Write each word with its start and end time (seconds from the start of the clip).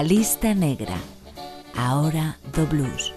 A 0.00 0.02
lista 0.02 0.54
negra, 0.54 0.96
a 1.76 2.00
hora 2.00 2.38
do 2.56 2.64
blues. 2.64 3.12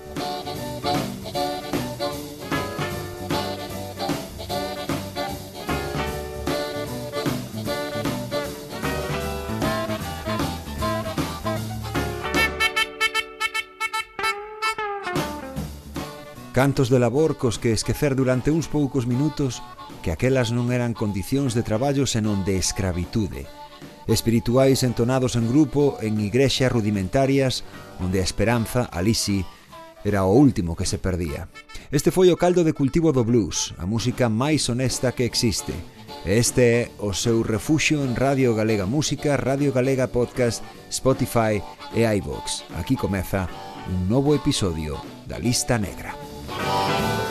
Cantos 16.51 16.89
de 16.89 16.99
labor 16.99 17.37
cos 17.37 17.59
que 17.59 17.71
esquecer 17.71 18.13
durante 18.19 18.51
uns 18.51 18.67
poucos 18.67 19.07
minutos 19.07 19.63
que 20.03 20.11
aquelas 20.11 20.51
non 20.51 20.67
eran 20.67 20.91
condicións 20.91 21.55
de 21.55 21.63
traballo 21.63 22.03
senón 22.03 22.43
de 22.43 22.59
escravitude, 22.59 23.47
espirituais 24.07 24.83
entonados 24.83 25.35
en 25.35 25.47
grupo 25.47 25.97
en 26.01 26.19
igrexas 26.19 26.71
rudimentarias 26.71 27.63
onde 27.99 28.19
a 28.19 28.23
esperanza, 28.23 28.85
alisi, 28.91 29.41
sí, 29.41 29.45
era 30.03 30.25
o 30.25 30.33
último 30.33 30.75
que 30.75 30.85
se 30.85 30.97
perdía. 30.97 31.47
Este 31.91 32.11
foi 32.11 32.31
o 32.31 32.37
caldo 32.37 32.63
de 32.63 32.73
cultivo 32.73 33.13
do 33.13 33.23
blues, 33.23 33.73
a 33.79 33.85
música 33.85 34.27
máis 34.27 34.67
honesta 34.67 35.15
que 35.15 35.23
existe. 35.23 35.73
Este 36.25 36.63
é 36.63 36.81
o 36.99 37.11
seu 37.11 37.43
refuxio 37.43 38.03
en 38.03 38.15
Radio 38.15 38.55
Galega 38.55 38.85
Música, 38.85 39.35
Radio 39.35 39.71
Galega 39.71 40.07
Podcast, 40.07 40.63
Spotify 40.91 41.63
e 41.95 42.03
iVox. 42.03 42.63
Aquí 42.79 42.95
comeza 42.95 43.47
un 43.87 44.07
novo 44.07 44.35
episodio 44.35 44.99
da 45.27 45.39
Lista 45.39 45.79
Negra. 45.79 46.15
Música 46.47 47.22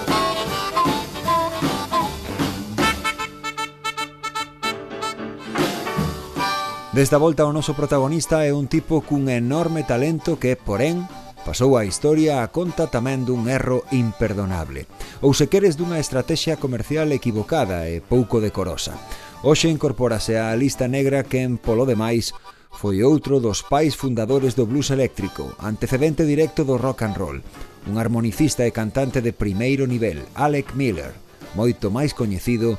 Desta 6.92 7.16
volta 7.16 7.48
o 7.48 7.56
noso 7.56 7.72
protagonista 7.72 8.44
é 8.44 8.52
un 8.52 8.68
tipo 8.68 9.00
cun 9.00 9.32
enorme 9.32 9.80
talento 9.80 10.36
que, 10.36 10.60
porén, 10.60 11.08
pasou 11.40 11.80
a 11.80 11.88
historia 11.88 12.44
a 12.44 12.52
conta 12.52 12.92
tamén 12.92 13.24
dun 13.24 13.48
erro 13.48 13.88
imperdonable 13.96 14.84
ou 15.24 15.32
se 15.32 15.48
queres 15.48 15.80
dunha 15.80 15.96
estrategia 15.96 16.60
comercial 16.60 17.08
equivocada 17.16 17.88
e 17.88 18.04
pouco 18.04 18.44
decorosa. 18.44 18.92
Hoxe 19.40 19.72
incorpórase 19.72 20.36
á 20.36 20.52
lista 20.52 20.84
negra 20.84 21.24
que 21.24 21.40
en 21.40 21.56
polo 21.56 21.88
demais 21.88 22.36
foi 22.68 23.00
outro 23.00 23.40
dos 23.40 23.64
pais 23.64 23.96
fundadores 23.96 24.52
do 24.52 24.68
blues 24.68 24.92
eléctrico, 24.92 25.56
antecedente 25.64 26.28
directo 26.28 26.68
do 26.68 26.76
rock 26.76 27.08
and 27.08 27.16
roll, 27.16 27.40
un 27.88 27.96
armonicista 27.96 28.68
e 28.68 28.70
cantante 28.76 29.24
de 29.24 29.32
primeiro 29.32 29.88
nivel, 29.88 30.28
Alec 30.36 30.76
Miller, 30.76 31.16
moito 31.56 31.88
máis 31.88 32.12
coñecido 32.12 32.76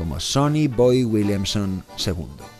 como 0.00 0.16
Sonny 0.16 0.64
Boy 0.64 1.04
Williamson 1.04 1.84
II. 2.00 2.59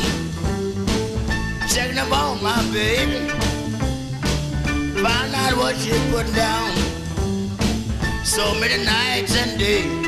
checking 1.81 1.97
up 1.97 2.11
on 2.11 2.43
my 2.43 2.61
baby. 2.71 3.27
Find 5.01 5.33
out 5.33 5.57
what 5.57 5.75
she 5.77 5.91
put 6.11 6.27
down. 6.35 6.71
So 8.23 8.53
many 8.59 8.83
nights 8.83 9.35
and 9.35 9.59
days. 9.59 10.00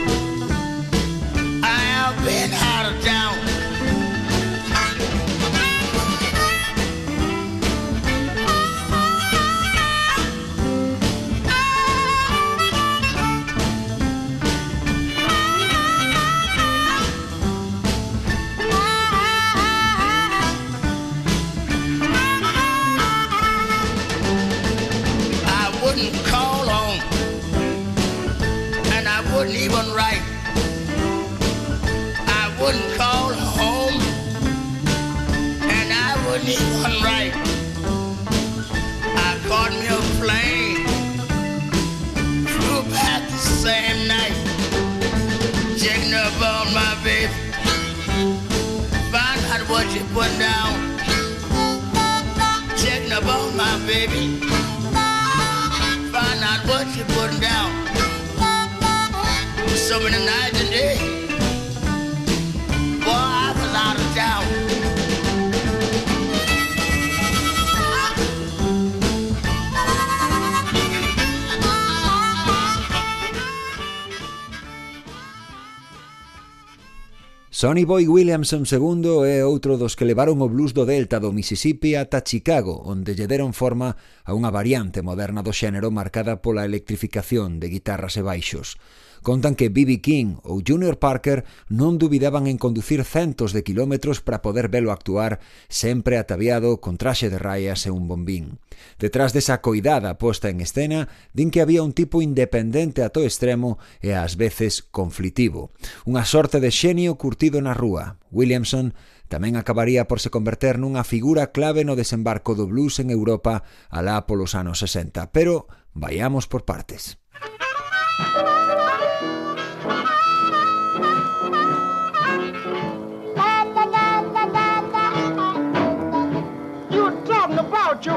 Sonny 77.64 77.86
Boy 77.86 78.10
Williamson 78.10 78.68
II 78.70 79.24
é 79.24 79.40
outro 79.48 79.80
dos 79.80 79.96
que 79.96 80.04
levaron 80.04 80.44
o 80.44 80.52
blues 80.52 80.76
do 80.76 80.84
delta 80.84 81.24
do 81.24 81.32
Mississippi 81.32 81.96
ata 81.96 82.20
Chicago, 82.20 82.84
onde 82.84 83.16
lle 83.16 83.24
deron 83.24 83.56
forma 83.56 83.96
a 84.28 84.36
unha 84.36 84.52
variante 84.52 85.00
moderna 85.00 85.40
do 85.40 85.56
xénero 85.56 85.88
marcada 85.88 86.44
pola 86.44 86.68
electrificación 86.68 87.64
de 87.64 87.72
guitarras 87.72 88.20
e 88.20 88.24
baixos. 88.28 88.76
Contan 89.24 89.56
que 89.56 89.72
B.B. 89.72 90.04
King 90.04 90.38
ou 90.44 90.60
Junior 90.60 91.00
Parker 91.00 91.48
non 91.72 91.96
dubidaban 91.96 92.46
en 92.52 92.60
conducir 92.60 93.08
centos 93.08 93.56
de 93.56 93.64
kilómetros 93.64 94.20
para 94.20 94.44
poder 94.44 94.68
velo 94.68 94.92
actuar, 94.92 95.40
sempre 95.72 96.20
ataviado 96.20 96.84
con 96.84 97.00
traxe 97.00 97.32
de 97.32 97.40
rayas 97.40 97.88
e 97.88 97.92
un 97.96 98.12
bombín. 98.12 98.60
Detrás 99.00 99.32
desa 99.32 99.64
coidada 99.64 100.20
posta 100.20 100.52
en 100.52 100.60
escena, 100.60 101.08
din 101.32 101.50
que 101.50 101.64
había 101.64 101.82
un 101.88 101.96
tipo 101.96 102.20
independente 102.20 103.02
a 103.02 103.10
todo 103.10 103.24
extremo 103.24 103.80
e 104.04 104.12
ás 104.12 104.36
veces 104.36 104.84
conflitivo. 104.84 105.72
Unha 106.04 106.28
sorte 106.28 106.60
de 106.60 106.70
xenio 106.70 107.16
curtido 107.16 107.64
na 107.64 107.72
rúa. 107.72 108.20
Williamson 108.28 108.92
tamén 109.32 109.56
acabaría 109.56 110.06
por 110.06 110.20
se 110.20 110.30
converter 110.30 110.78
nunha 110.78 111.08
figura 111.08 111.56
clave 111.56 111.88
no 111.88 111.96
desembarco 111.96 112.60
do 112.60 112.68
blues 112.68 113.00
en 113.00 113.08
Europa 113.10 113.64
alá 113.88 114.28
polos 114.28 114.54
anos 114.54 114.84
60. 114.84 115.32
Pero 115.32 115.72
vayamos 115.96 116.46
por 116.46 116.68
partes. 116.68 117.18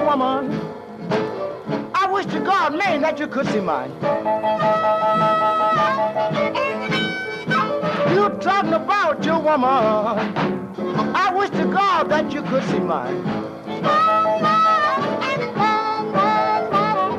Woman. 0.06 0.60
I 1.92 2.08
wish 2.08 2.26
to 2.26 2.38
God, 2.38 2.76
man, 2.76 3.00
that 3.00 3.18
you 3.18 3.26
could 3.26 3.46
see 3.48 3.58
mine. 3.60 3.90
You 8.14 8.28
talking 8.40 8.74
about 8.74 9.24
your 9.24 9.40
woman. 9.40 9.66
I 11.14 11.32
wish 11.34 11.50
to 11.50 11.64
God 11.64 12.08
that 12.10 12.32
you 12.32 12.42
could 12.42 12.62
see 12.70 12.78
mine. 12.78 13.26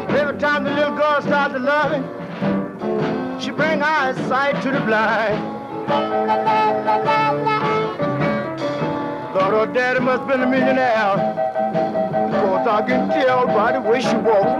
Every 0.09 0.39
time 0.39 0.63
the 0.63 0.71
little 0.71 0.95
girl 0.95 1.21
starts 1.21 1.55
to 1.55 1.59
loving, 1.59 2.05
she 3.41 3.51
bring 3.51 3.81
eyesight 3.81 4.61
to 4.63 4.71
the 4.71 4.79
blind. 4.79 5.57
Her 9.47 9.65
daddy 9.65 10.01
must 10.01 10.19
have 10.19 10.27
been 10.27 10.41
a 10.41 10.45
millionaire. 10.45 11.15
Cause 12.31 12.67
I 12.67 12.81
can 12.85 13.07
tell 13.09 13.47
by 13.47 13.71
the 13.71 13.79
way 13.81 14.01
she 14.01 14.15
walks. 14.17 14.51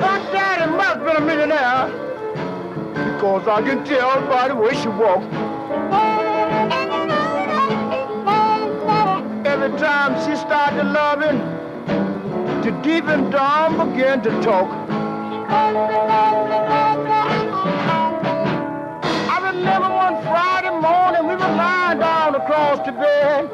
My 0.00 0.18
daddy 0.32 0.70
must 0.70 1.00
be 1.04 1.10
a 1.10 1.20
millionaire. 1.20 1.88
Because 2.94 3.48
I 3.48 3.60
can 3.62 3.84
tell 3.84 4.20
by 4.28 4.48
the 4.48 4.54
way 4.54 4.74
she 4.74 4.88
walks. 4.88 5.26
Every 9.46 9.78
time 9.78 10.14
she 10.24 10.36
started 10.36 10.84
loving, 10.84 11.38
the 12.62 12.70
deep 12.82 13.04
and 13.08 13.32
dawn 13.32 13.90
began 13.90 14.22
to 14.22 14.30
talk. 14.42 14.68
Across 22.58 22.86
the 22.86 22.92
bed. 22.92 23.50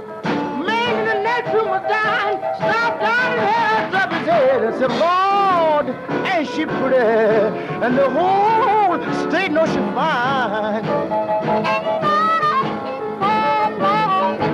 Man 0.65 0.99
in 0.99 1.05
the 1.05 1.23
next 1.23 1.53
room 1.53 1.69
was 1.69 1.83
dying, 1.83 2.39
stopped 2.57 3.01
down 3.01 3.39
and 3.39 3.51
held 3.51 3.95
up 3.95 4.13
his 4.13 4.29
head 4.29 4.65
and 4.65 4.75
said, 4.79 4.93
Lord, 5.07 5.87
ain't 6.27 6.49
she 6.49 6.65
pretty? 6.65 6.97
And 7.85 7.99
the 7.99 8.09
whole 8.09 8.99
state 9.29 9.53
knows 9.53 9.69
she 9.69 9.83
fine. 9.95 10.85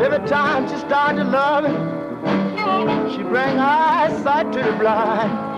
Every 0.02 0.28
time 0.28 0.68
she 0.68 0.78
started 0.78 1.26
loving, 1.26 1.76
she 3.12 3.22
bring 3.22 3.58
eyesight 3.58 4.52
to 4.52 4.62
the 4.62 4.72
blind. 4.72 5.50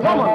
Woman. 0.00 0.28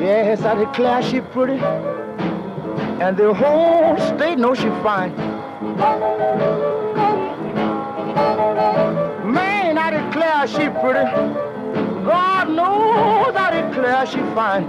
Yes, 0.00 0.42
I 0.42 0.54
declare 0.54 1.02
she 1.02 1.20
pretty, 1.20 1.58
and 3.00 3.16
the 3.16 3.32
whole 3.32 3.96
state 3.98 4.38
knows 4.38 4.58
she 4.58 4.68
fine. 4.82 5.14
Man, 9.32 9.78
I 9.78 9.90
declare 9.90 10.46
she 10.46 10.68
pretty. 10.80 11.08
God 12.04 12.50
knows 12.50 13.34
I 13.34 13.62
declare 13.62 14.06
she 14.06 14.18
fine. 14.34 14.68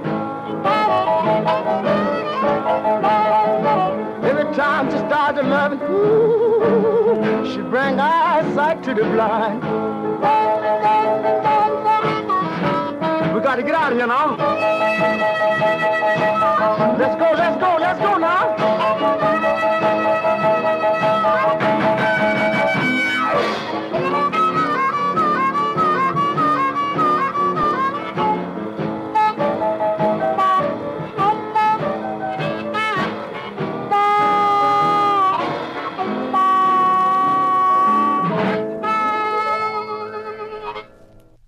Time 4.56 4.90
she 4.90 4.98
starts 5.00 5.38
to 5.38 5.44
loving, 5.46 5.82
ooh, 5.82 7.46
she 7.52 7.58
bring 7.58 8.00
eyesight 8.00 8.82
to 8.84 8.94
the 8.94 9.04
blind. 9.04 9.62
We 13.36 13.42
got 13.42 13.56
to 13.56 13.64
get 13.64 13.76
out 13.76 13.92
of 13.92 13.98
here 13.98 14.08
now. 14.08 14.38
Let's 16.98 17.16
go, 17.20 17.32
let's 17.34 17.60
go, 17.60 17.78
let's 17.82 18.00
go 18.00 18.18
now. 18.18 18.75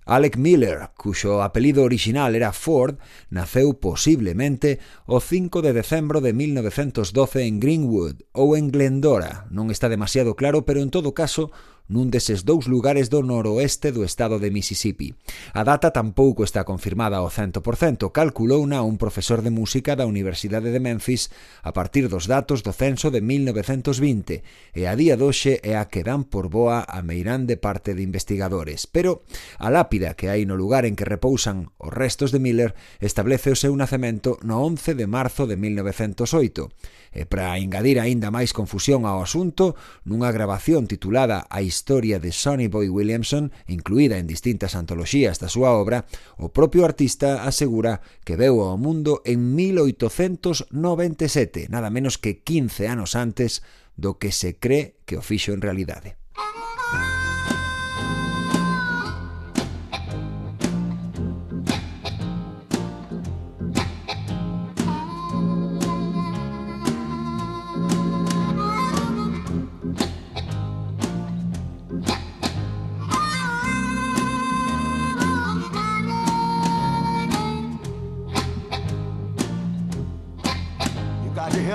Alec 0.08 0.38
Miller, 0.38 0.88
cuxo 0.96 1.44
apelido 1.44 1.84
orixinal 1.84 2.32
era 2.32 2.56
Ford, 2.56 2.96
naceu 3.28 3.76
posiblemente 3.76 4.80
o 5.04 5.20
5 5.20 5.60
de 5.60 5.76
decembro 5.76 6.24
de 6.24 6.32
1912 6.32 7.44
en 7.44 7.60
Greenwood 7.60 8.24
ou 8.32 8.56
en 8.56 8.72
Glendora. 8.72 9.44
Non 9.52 9.68
está 9.68 9.92
demasiado 9.92 10.32
claro, 10.32 10.64
pero 10.64 10.80
en 10.80 10.88
todo 10.88 11.12
caso 11.12 11.52
nun 11.88 12.12
deses 12.12 12.44
dous 12.44 12.68
lugares 12.68 13.08
do 13.08 13.24
noroeste 13.24 13.90
do 13.96 14.04
estado 14.04 14.36
de 14.36 14.52
Mississippi. 14.52 15.16
A 15.56 15.64
data 15.64 15.88
tampouco 15.90 16.44
está 16.44 16.68
confirmada 16.68 17.18
ao 17.18 17.32
100%, 17.32 18.12
calculouna 18.12 18.84
un 18.84 19.00
profesor 19.00 19.40
de 19.40 19.48
música 19.48 19.96
da 19.96 20.04
Universidade 20.04 20.68
de 20.68 20.80
Memphis 20.80 21.32
a 21.64 21.72
partir 21.72 22.12
dos 22.12 22.28
datos 22.28 22.60
do 22.60 22.76
censo 22.76 23.08
de 23.08 23.24
1920 23.24 24.44
e 24.76 24.84
a 24.84 24.92
día 24.92 25.16
doxe 25.16 25.64
é 25.64 25.80
a 25.80 25.88
que 25.88 26.04
dan 26.04 26.28
por 26.28 26.52
boa 26.52 26.84
a 26.84 27.00
meirande 27.00 27.56
parte 27.56 27.96
de 27.96 28.04
investigadores. 28.04 28.84
Pero 28.84 29.24
a 29.56 29.72
lápida 29.72 30.12
que 30.12 30.28
hai 30.28 30.44
no 30.44 30.60
lugar 30.60 30.84
en 30.84 30.92
que 30.92 31.08
repousan 31.08 31.72
os 31.80 31.90
restos 31.90 32.30
de 32.30 32.38
Miller 32.38 32.76
establece 33.00 33.48
o 33.48 33.56
seu 33.56 33.72
nacemento 33.72 34.36
no 34.44 34.60
11 34.60 34.92
de 34.92 35.08
marzo 35.08 35.48
de 35.48 35.56
1908 35.56 36.68
e 37.12 37.24
para 37.24 37.56
engadir 37.56 37.96
aínda 37.98 38.28
máis 38.28 38.52
confusión 38.52 39.08
ao 39.08 39.24
asunto, 39.24 39.74
nunha 40.04 40.28
grabación 40.28 40.84
titulada 40.84 41.48
A 41.48 41.64
historia 41.78 42.18
de 42.18 42.32
Sonny 42.32 42.66
Boy 42.66 42.88
Williamson, 42.88 43.52
incluída 43.68 44.18
en 44.18 44.26
distintas 44.26 44.74
antoloxías 44.74 45.38
da 45.38 45.46
súa 45.46 45.78
obra, 45.78 46.10
o 46.34 46.50
propio 46.50 46.82
artista 46.82 47.46
asegura 47.46 48.02
que 48.26 48.34
veu 48.34 48.66
ao 48.66 48.74
mundo 48.74 49.22
en 49.22 49.54
1897, 49.54 51.70
nada 51.70 51.86
menos 51.86 52.18
que 52.18 52.42
15 52.42 52.90
anos 52.90 53.14
antes 53.14 53.62
do 53.94 54.18
que 54.18 54.34
se 54.34 54.58
cree 54.58 54.98
que 55.06 55.14
o 55.14 55.22
fixo 55.22 55.54
en 55.54 55.62
realidade. 55.62 56.18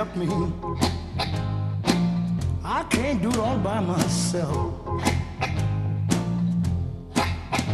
Help 0.04 0.16
me. 0.16 0.28
I 2.64 2.84
can't 2.90 3.22
do 3.22 3.28
it 3.28 3.38
all 3.38 3.58
by 3.58 3.80
myself. 3.80 4.74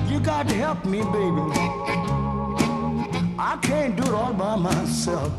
You 0.08 0.20
got 0.20 0.48
to 0.48 0.54
help 0.54 0.84
me, 0.84 1.02
baby. 1.02 1.42
I 3.38 3.58
can't 3.62 3.96
do 3.96 4.02
it 4.02 4.14
all 4.14 4.32
by 4.32 4.56
myself. 4.56 5.32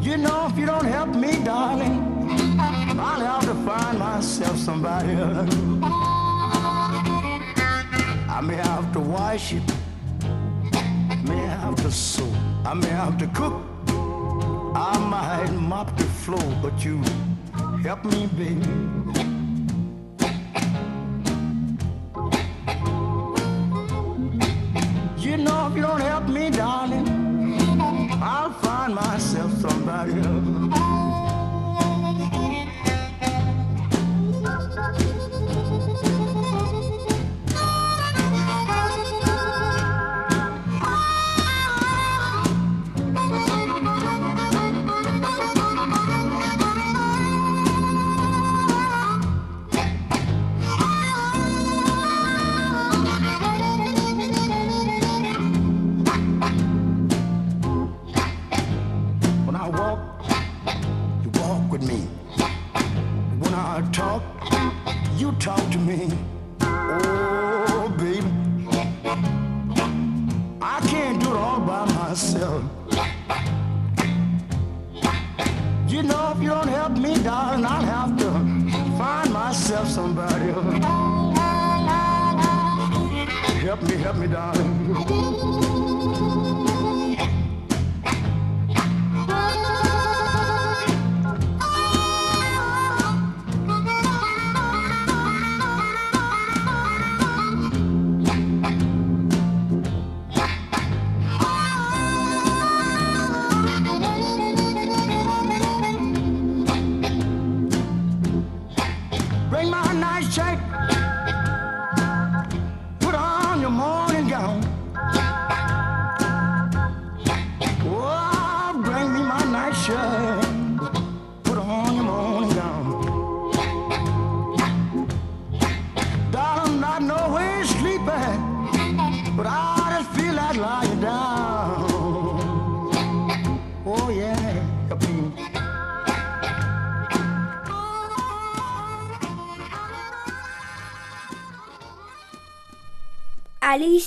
You 0.00 0.16
know, 0.18 0.48
if 0.50 0.58
you 0.58 0.66
don't 0.66 0.84
help 0.84 1.14
me, 1.14 1.42
darling, 1.44 1.96
I'll 2.98 3.24
have 3.32 3.44
to 3.44 3.54
find 3.66 3.98
myself 3.98 4.56
somebody 4.58 5.12
else. 5.12 5.54
I 8.28 8.40
may 8.42 8.56
have 8.56 8.92
to 8.92 9.00
wash 9.00 9.52
it 9.54 9.62
may 11.24 11.46
have 11.46 11.76
to 11.76 11.90
sew, 11.90 12.30
I 12.64 12.74
may 12.74 12.88
have 12.88 13.16
to 13.18 13.26
cook, 13.28 13.54
I 14.76 14.98
might 14.98 15.52
mop 15.52 15.96
the 15.96 16.04
floor, 16.04 16.44
but 16.62 16.84
you 16.84 17.02
help 17.82 18.04
me, 18.04 18.26
baby. 18.26 18.60
You 25.18 25.36
know, 25.38 25.68
if 25.68 25.76
you 25.76 25.82
don't 25.82 26.00
help 26.00 26.28
me, 26.28 26.50
darling, 26.50 27.08
I'll 28.22 28.52
find 28.52 28.94
myself 28.94 29.52
somebody 29.60 30.12
else. 30.12 30.83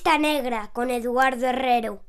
Lista 0.07 0.19
Negra 0.19 0.69
con 0.71 0.89
Eduardo 0.89 1.47
Herrero. 1.47 1.99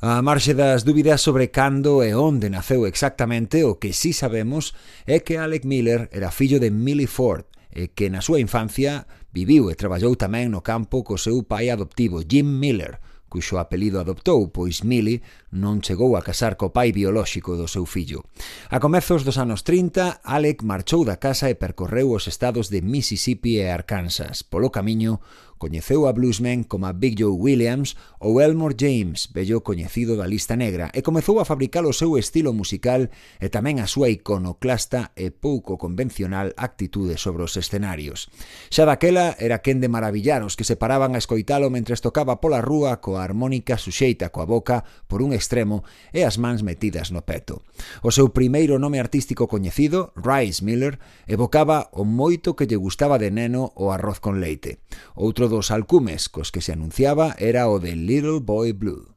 A 0.00 0.22
marxe 0.24 0.56
das 0.56 0.88
dúbidas 0.88 1.20
sobre 1.20 1.52
cando 1.52 2.00
e 2.00 2.16
onde 2.16 2.48
naceu 2.48 2.88
exactamente, 2.88 3.68
o 3.68 3.76
que 3.76 3.92
sí 3.92 4.16
sabemos 4.16 4.72
é 5.04 5.20
que 5.20 5.36
Alec 5.36 5.68
Miller 5.68 6.08
era 6.16 6.32
fillo 6.32 6.56
de 6.56 6.72
Millie 6.72 7.04
Ford 7.04 7.44
e 7.68 7.92
que 7.92 8.08
na 8.08 8.24
súa 8.24 8.40
infancia 8.40 9.04
viviu 9.36 9.68
e 9.68 9.76
traballou 9.76 10.16
tamén 10.16 10.48
no 10.48 10.64
campo 10.64 11.04
co 11.04 11.20
seu 11.20 11.44
pai 11.44 11.68
adoptivo, 11.68 12.24
Jim 12.24 12.56
Miller, 12.56 13.04
cuxo 13.28 13.60
apelido 13.60 14.00
adoptou, 14.00 14.48
pois 14.48 14.80
Millie 14.80 15.20
non 15.52 15.84
chegou 15.84 16.16
a 16.16 16.24
casar 16.24 16.56
co 16.56 16.72
pai 16.72 16.96
biolóxico 16.96 17.60
do 17.60 17.68
seu 17.68 17.84
fillo. 17.84 18.24
A 18.72 18.80
comezos 18.80 19.20
dos 19.20 19.36
anos 19.36 19.60
30, 19.62 20.24
Alec 20.24 20.64
marchou 20.64 21.04
da 21.04 21.20
casa 21.20 21.52
e 21.52 21.60
percorreu 21.60 22.16
os 22.16 22.24
estados 22.24 22.72
de 22.72 22.80
Mississippi 22.80 23.60
e 23.60 23.68
Arkansas. 23.68 24.40
Polo 24.40 24.72
camiño, 24.72 25.20
coñeceu 25.62 26.10
a 26.10 26.12
bluesmen 26.12 26.64
como 26.64 26.90
a 26.90 26.92
Big 26.92 27.14
Joe 27.22 27.30
Williams 27.30 27.94
ou 28.18 28.42
Elmore 28.42 28.74
James, 28.74 29.30
bello 29.30 29.62
coñecido 29.62 30.18
da 30.18 30.26
lista 30.26 30.58
negra, 30.58 30.90
e 30.90 31.06
comezou 31.06 31.38
a 31.38 31.46
fabricar 31.46 31.86
o 31.86 31.94
seu 31.94 32.18
estilo 32.18 32.50
musical 32.50 33.14
e 33.38 33.46
tamén 33.46 33.78
a 33.78 33.86
súa 33.86 34.10
iconoclasta 34.10 35.14
e 35.14 35.30
pouco 35.30 35.78
convencional 35.78 36.50
actitude 36.58 37.14
sobre 37.14 37.46
os 37.46 37.54
escenarios. 37.54 38.26
Xa 38.74 38.90
daquela 38.90 39.38
era 39.38 39.62
quen 39.62 39.78
de 39.78 39.86
maravillar 39.86 40.42
os 40.42 40.58
que 40.58 40.66
se 40.66 40.74
paraban 40.74 41.14
a 41.14 41.22
escoitalo 41.22 41.70
mentres 41.70 42.02
tocaba 42.02 42.42
pola 42.42 42.58
rúa 42.58 42.98
coa 42.98 43.22
armónica 43.22 43.78
suxeita 43.78 44.34
coa 44.34 44.50
boca 44.50 44.82
por 45.06 45.22
un 45.22 45.30
extremo 45.42 45.82
e 46.14 46.22
as 46.22 46.38
mans 46.38 46.62
metidas 46.62 47.10
no 47.10 47.26
peto. 47.26 47.66
O 48.06 48.14
seu 48.14 48.30
primeiro 48.30 48.78
nome 48.78 49.02
artístico 49.02 49.50
coñecido, 49.50 50.14
Rice 50.14 50.62
Miller, 50.62 51.02
evocaba 51.26 51.90
o 51.90 52.06
moito 52.06 52.54
que 52.54 52.70
lle 52.70 52.78
gustaba 52.78 53.18
de 53.18 53.34
neno 53.34 53.74
o 53.74 53.90
arroz 53.90 54.22
con 54.22 54.38
leite. 54.38 54.78
Outro 55.18 55.50
dos 55.50 55.74
alcumes 55.74 56.30
cos 56.30 56.54
que 56.54 56.62
se 56.62 56.70
anunciaba 56.70 57.34
era 57.42 57.66
o 57.66 57.82
de 57.82 57.98
Little 57.98 58.38
Boy 58.38 58.70
Blue. 58.70 59.12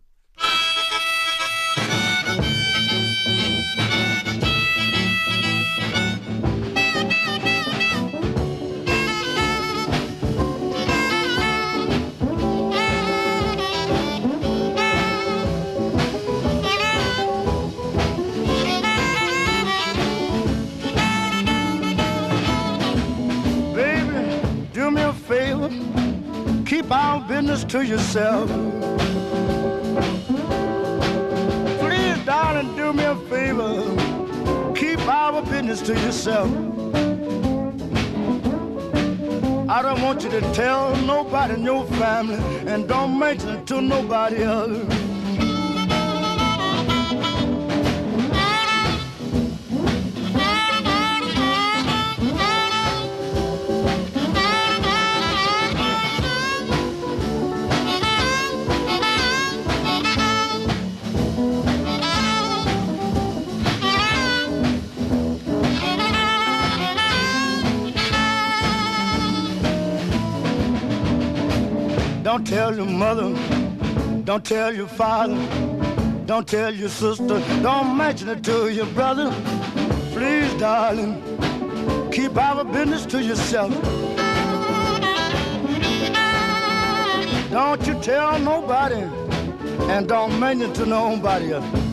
Keep 26.85 26.93
our 26.93 27.19
business 27.27 27.63
to 27.63 27.83
yourself. 27.83 28.47
Please, 31.79 32.25
darling, 32.25 32.75
do 32.75 32.93
me 32.93 33.05
a 33.05 33.15
favor. 33.27 33.81
Keep 34.75 34.99
our 35.07 35.41
business 35.41 35.81
to 35.81 35.93
yourself. 35.93 36.47
I 39.67 39.81
don't 39.81 39.99
want 40.03 40.23
you 40.25 40.29
to 40.29 40.41
tell 40.53 40.95
nobody 40.97 41.55
in 41.55 41.63
your 41.63 41.87
family 41.93 42.37
and 42.71 42.87
don't 42.87 43.17
mention 43.17 43.49
it 43.49 43.65
to 43.65 43.81
nobody 43.81 44.43
else. 44.43 45.14
Don't 72.25 72.43
tell 72.43 72.75
your 72.75 72.87
mother, 72.87 73.35
don't 74.23 74.43
tell 74.43 74.73
your 74.73 74.87
father, 74.87 75.35
don't 76.25 76.47
tell 76.47 76.73
your 76.73 76.89
sister, 76.89 77.39
don't 77.61 77.95
mention 77.95 78.29
it 78.29 78.43
to 78.45 78.73
your 78.73 78.87
brother. 78.87 79.31
Please, 80.11 80.51
darling, 80.55 81.21
keep 82.11 82.35
our 82.35 82.63
business 82.63 83.05
to 83.05 83.21
yourself. 83.21 83.71
Don't 87.51 87.85
you 87.85 87.93
tell 88.01 88.39
nobody, 88.39 89.03
and 89.91 90.07
don't 90.07 90.39
mention 90.39 90.71
it 90.71 90.75
to 90.77 90.87
nobody 90.87 91.53
else. 91.53 91.84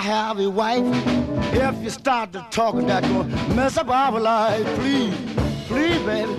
I 0.00 0.02
have 0.04 0.40
a 0.40 0.48
wife. 0.48 0.82
If 1.52 1.82
you 1.84 1.90
start 1.90 2.32
to 2.32 2.46
talk 2.50 2.74
that 2.86 3.02
gonna 3.02 3.54
mess 3.54 3.76
up 3.76 3.90
our 3.90 4.18
life. 4.18 4.64
Please, 4.76 5.14
please, 5.68 6.00
baby, 6.06 6.32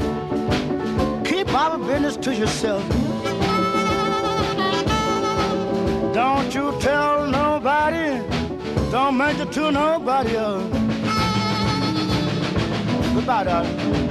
keep 1.24 1.48
our 1.53 1.77
business 1.77 2.18
to 2.25 2.34
yourself. 2.34 2.84
Don't 6.12 6.51
you 6.56 6.75
tell 6.82 7.27
nobody, 7.27 8.25
don't 8.89 9.15
mention 9.15 9.51
to 9.51 9.72
nobody 9.72 10.38
else. 10.38 10.63
Goodbye, 13.13 13.44
darling. 13.44 14.11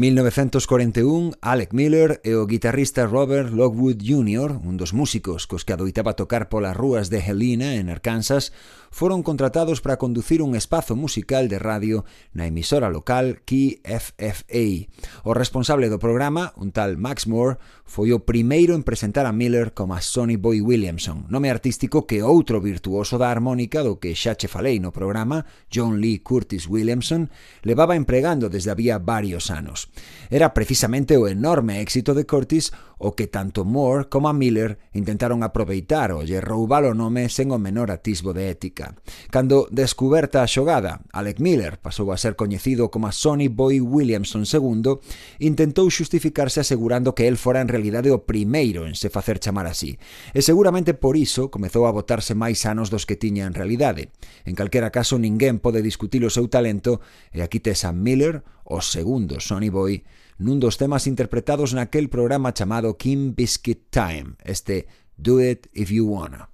1941, 0.00 1.32
Alec 1.42 1.74
Miller 1.74 2.22
e 2.24 2.32
o 2.32 2.48
guitarrista 2.48 3.04
Robert 3.04 3.52
Lockwood 3.52 4.00
Jr., 4.00 4.56
un 4.64 4.80
dos 4.80 4.96
músicos 4.96 5.44
cos 5.44 5.68
que 5.68 5.76
adoitaba 5.76 6.16
tocar 6.16 6.48
polas 6.48 6.72
rúas 6.72 7.12
de 7.12 7.20
Helena, 7.20 7.76
en 7.76 7.92
Arkansas, 7.92 8.56
foron 8.90 9.22
contratados 9.22 9.84
para 9.84 10.00
conducir 10.00 10.40
un 10.40 10.56
espazo 10.56 10.96
musical 10.96 11.52
de 11.52 11.60
radio 11.60 12.08
na 12.32 12.48
emisora 12.48 12.88
local 12.88 13.44
KFFA. 13.44 14.88
O 15.20 15.36
responsable 15.36 15.92
do 15.92 16.00
programa, 16.00 16.56
un 16.56 16.72
tal 16.72 16.96
Max 16.96 17.28
Moore, 17.28 17.60
foi 17.84 18.16
o 18.16 18.24
primeiro 18.24 18.72
en 18.72 18.82
presentar 18.82 19.28
a 19.28 19.36
Miller 19.36 19.76
como 19.76 19.92
a 19.92 20.00
Sonny 20.00 20.40
Boy 20.40 20.64
Williamson, 20.64 21.28
nome 21.28 21.52
artístico 21.52 22.08
que 22.08 22.24
outro 22.24 22.64
virtuoso 22.64 23.20
da 23.20 23.28
armónica 23.28 23.84
do 23.84 24.00
que 24.00 24.16
xa 24.16 24.32
che 24.32 24.48
falei 24.48 24.80
no 24.80 24.96
programa, 24.96 25.44
John 25.68 26.00
Lee 26.00 26.24
Curtis 26.24 26.64
Williamson, 26.64 27.28
levaba 27.60 28.00
empregando 28.00 28.48
desde 28.48 28.72
había 28.72 28.96
varios 28.96 29.52
anos. 29.52 29.89
Era 30.30 30.54
precisamente 30.54 31.16
o 31.16 31.26
enorme 31.26 31.80
éxito 31.80 32.14
de 32.14 32.26
Curtis 32.26 32.72
o 33.00 33.16
que 33.16 33.26
tanto 33.26 33.64
Moore 33.64 34.12
como 34.12 34.28
a 34.28 34.36
Miller 34.36 34.76
intentaron 34.92 35.40
aproveitar 35.40 36.12
ou 36.12 36.20
lle 36.20 36.44
roubar 36.44 36.84
o 36.84 36.92
nome 36.92 37.32
sen 37.32 37.48
o 37.48 37.56
menor 37.56 37.88
atisbo 37.88 38.36
de 38.36 38.52
ética. 38.52 38.92
Cando 39.32 39.66
descuberta 39.72 40.44
a 40.44 40.50
xogada, 40.50 41.00
Alec 41.16 41.40
Miller 41.40 41.80
pasou 41.80 42.12
a 42.12 42.20
ser 42.20 42.36
coñecido 42.36 42.92
como 42.92 43.08
Sonny 43.08 43.48
Boy 43.48 43.80
Williamson 43.80 44.44
II, 44.44 45.00
intentou 45.40 45.88
xustificarse 45.88 46.60
asegurando 46.60 47.16
que 47.16 47.24
el 47.24 47.40
fora 47.40 47.64
en 47.64 47.72
realidade 47.72 48.12
o 48.12 48.28
primeiro 48.28 48.84
en 48.84 48.92
se 48.92 49.08
facer 49.08 49.40
chamar 49.40 49.64
así, 49.64 49.96
e 50.36 50.44
seguramente 50.44 50.92
por 50.92 51.16
iso 51.16 51.48
comezou 51.48 51.88
a 51.88 51.94
votarse 51.96 52.36
máis 52.36 52.68
anos 52.68 52.92
dos 52.92 53.08
que 53.08 53.16
tiña 53.16 53.48
en 53.48 53.56
realidade. 53.56 54.12
En 54.44 54.52
calquera 54.52 54.92
caso, 54.92 55.16
ninguén 55.16 55.56
pode 55.56 55.80
discutir 55.80 56.20
o 56.20 56.30
seu 56.30 56.52
talento, 56.52 57.00
e 57.32 57.40
aquí 57.40 57.64
tes 57.64 57.88
a 57.88 57.96
Miller, 57.96 58.44
os 58.70 58.94
segundos 58.94 59.50
Sonny 59.50 59.68
Boy 59.68 60.06
nun 60.38 60.62
dos 60.62 60.78
temas 60.78 61.10
interpretados 61.10 61.74
naquel 61.74 62.06
programa 62.06 62.54
chamado 62.54 62.94
Kim 62.94 63.34
Biscuit 63.34 63.90
Time, 63.90 64.38
este 64.46 64.86
Do 65.18 65.42
It 65.42 65.68
If 65.74 65.90
You 65.90 66.06
Wanna. 66.06 66.48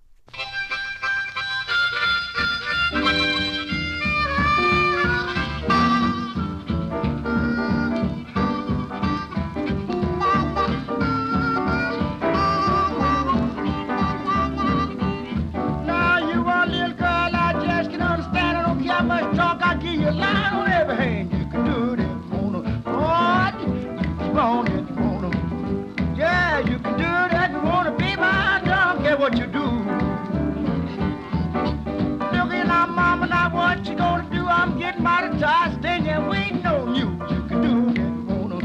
I'm 34.66 34.80
getting 34.80 35.02
mighty 35.04 35.38
tired 35.38 35.78
standing 35.78 36.26
waiting 36.26 36.66
on 36.66 36.92
you. 36.96 37.06
You 37.30 37.42
can 37.46 37.62
do 37.62 37.88
it. 37.92 38.64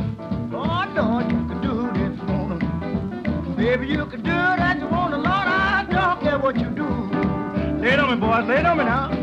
Oh, 0.51 0.83
no, 0.95 1.19
you 1.19 1.45
can 1.47 1.61
do 1.61 1.85
it. 1.93 3.55
Baby, 3.55 3.85
you 3.85 4.07
can 4.07 4.23
do 4.23 4.31
it 4.31 4.59
as 4.59 4.79
you 4.79 4.87
want 4.87 5.11
to, 5.13 5.17
Lord. 5.17 5.27
I 5.27 5.85
don't 5.87 6.19
care 6.21 6.39
what 6.39 6.55
you 6.57 6.71
do. 6.71 6.87
Lay 7.79 7.91
it 7.93 7.99
on 7.99 8.19
me, 8.19 8.25
boys. 8.25 8.47
Lay 8.47 8.57
it 8.57 8.65
on 8.65 8.77
me 8.79 8.83
now. 8.83 9.20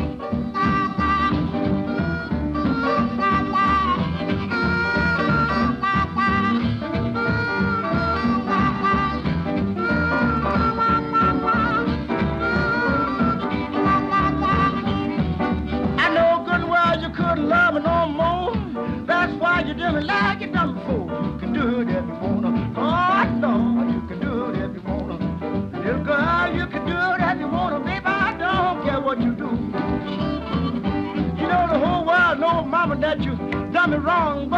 Couldn't 17.38 17.48
love 17.50 17.74
no 17.82 18.08
more. 18.08 19.06
That's 19.06 19.32
why 19.34 19.60
you 19.60 19.74
did 19.74 19.92
me 19.92 20.00
like 20.00 20.40
you 20.40 20.48
done 20.48 20.74
before. 20.74 21.06
You 21.24 21.38
can 21.38 21.52
do 21.52 21.80
it 21.80 21.88
if 21.88 22.04
you 22.04 22.14
wanna. 22.20 22.72
Oh, 22.76 23.24
no, 23.38 23.92
you 23.92 24.00
can 24.08 24.20
do 24.20 24.50
it 24.50 24.58
if 24.58 24.74
you 24.74 24.82
wanna. 24.82 25.16
Little 25.78 26.04
girl, 26.04 26.54
you 26.54 26.66
can 26.66 26.84
do 26.86 26.96
it 26.96 27.20
if 27.20 27.38
you 27.38 27.48
wanna, 27.48 27.78
baby. 27.80 28.04
I 28.04 28.36
don't 28.38 28.84
care 28.84 29.00
what 29.00 29.20
you 29.20 29.32
do. 29.34 29.50
You 31.40 31.46
know 31.46 31.66
the 31.72 31.78
whole 31.78 32.04
world 32.04 32.40
knows, 32.40 32.66
mama, 32.66 32.96
that 32.96 33.20
you 33.20 33.36
done 33.72 33.90
me 33.92 33.96
wrong, 33.98 34.48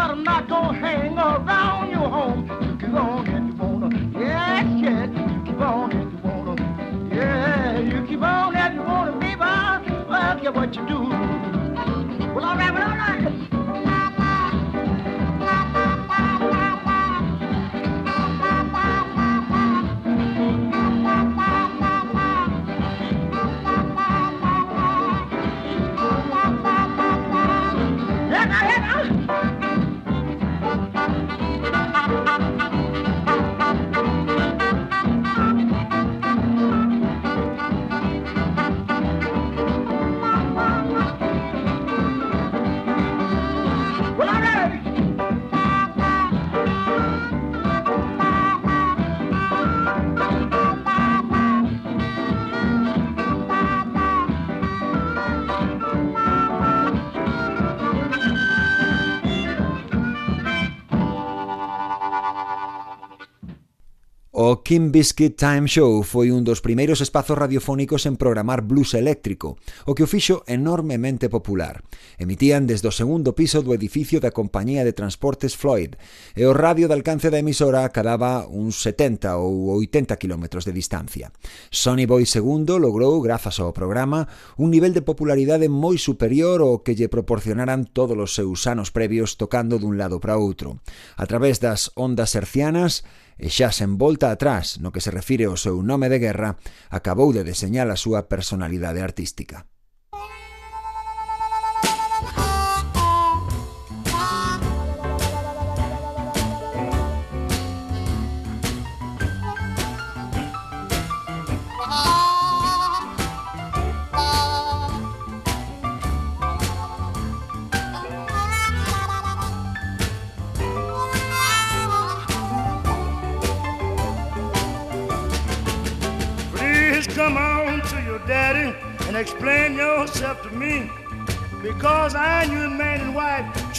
Kim 64.70 64.92
Biscuit 64.92 65.34
Time 65.34 65.66
Show 65.66 66.04
foi 66.06 66.30
un 66.30 66.46
dos 66.46 66.62
primeiros 66.62 67.02
espazos 67.02 67.34
radiofónicos 67.34 68.06
en 68.06 68.14
programar 68.14 68.62
blues 68.62 68.94
eléctrico, 68.94 69.58
o 69.82 69.98
que 69.98 70.06
o 70.06 70.06
fixo 70.06 70.46
enormemente 70.46 71.26
popular. 71.26 71.82
Emitían 72.22 72.70
desde 72.70 72.86
o 72.86 72.94
segundo 72.94 73.34
piso 73.34 73.66
do 73.66 73.74
edificio 73.74 74.22
da 74.22 74.30
Compañía 74.30 74.86
de 74.86 74.94
Transportes 74.94 75.58
Floyd, 75.58 75.98
e 76.38 76.46
o 76.46 76.54
radio 76.54 76.86
de 76.86 76.94
alcance 76.94 77.34
da 77.34 77.42
emisora 77.42 77.82
acababa 77.82 78.46
uns 78.46 78.78
70 78.78 79.42
ou 79.42 79.74
80 79.74 80.14
km 80.22 80.62
de 80.62 80.70
distancia. 80.70 81.34
Sonny 81.74 82.06
Boy 82.06 82.22
II 82.22 82.78
logrou, 82.78 83.18
grazas 83.26 83.58
ao 83.58 83.74
programa, 83.74 84.30
un 84.54 84.70
nivel 84.70 84.94
de 84.94 85.02
popularidade 85.02 85.66
moi 85.66 85.98
superior 85.98 86.62
ao 86.62 86.86
que 86.86 86.94
lle 86.94 87.10
proporcionaran 87.10 87.90
todos 87.90 88.14
os 88.14 88.38
seus 88.38 88.70
anos 88.70 88.94
previos 88.94 89.34
tocando 89.34 89.82
dun 89.82 89.98
lado 89.98 90.22
para 90.22 90.38
outro. 90.38 90.78
A 91.18 91.26
través 91.26 91.58
das 91.58 91.90
ondas 91.98 92.38
hercianas, 92.38 93.02
e 93.40 93.48
xa 93.48 93.72
sen 93.72 93.96
volta 93.96 94.28
atrás 94.28 94.76
no 94.84 94.92
que 94.92 95.00
se 95.00 95.08
refire 95.08 95.48
ao 95.48 95.56
seu 95.56 95.80
nome 95.80 96.12
de 96.12 96.20
guerra, 96.20 96.60
acabou 96.92 97.32
de 97.32 97.42
deseñar 97.42 97.88
a 97.88 97.96
súa 97.96 98.28
personalidade 98.28 99.00
artística. 99.00 99.69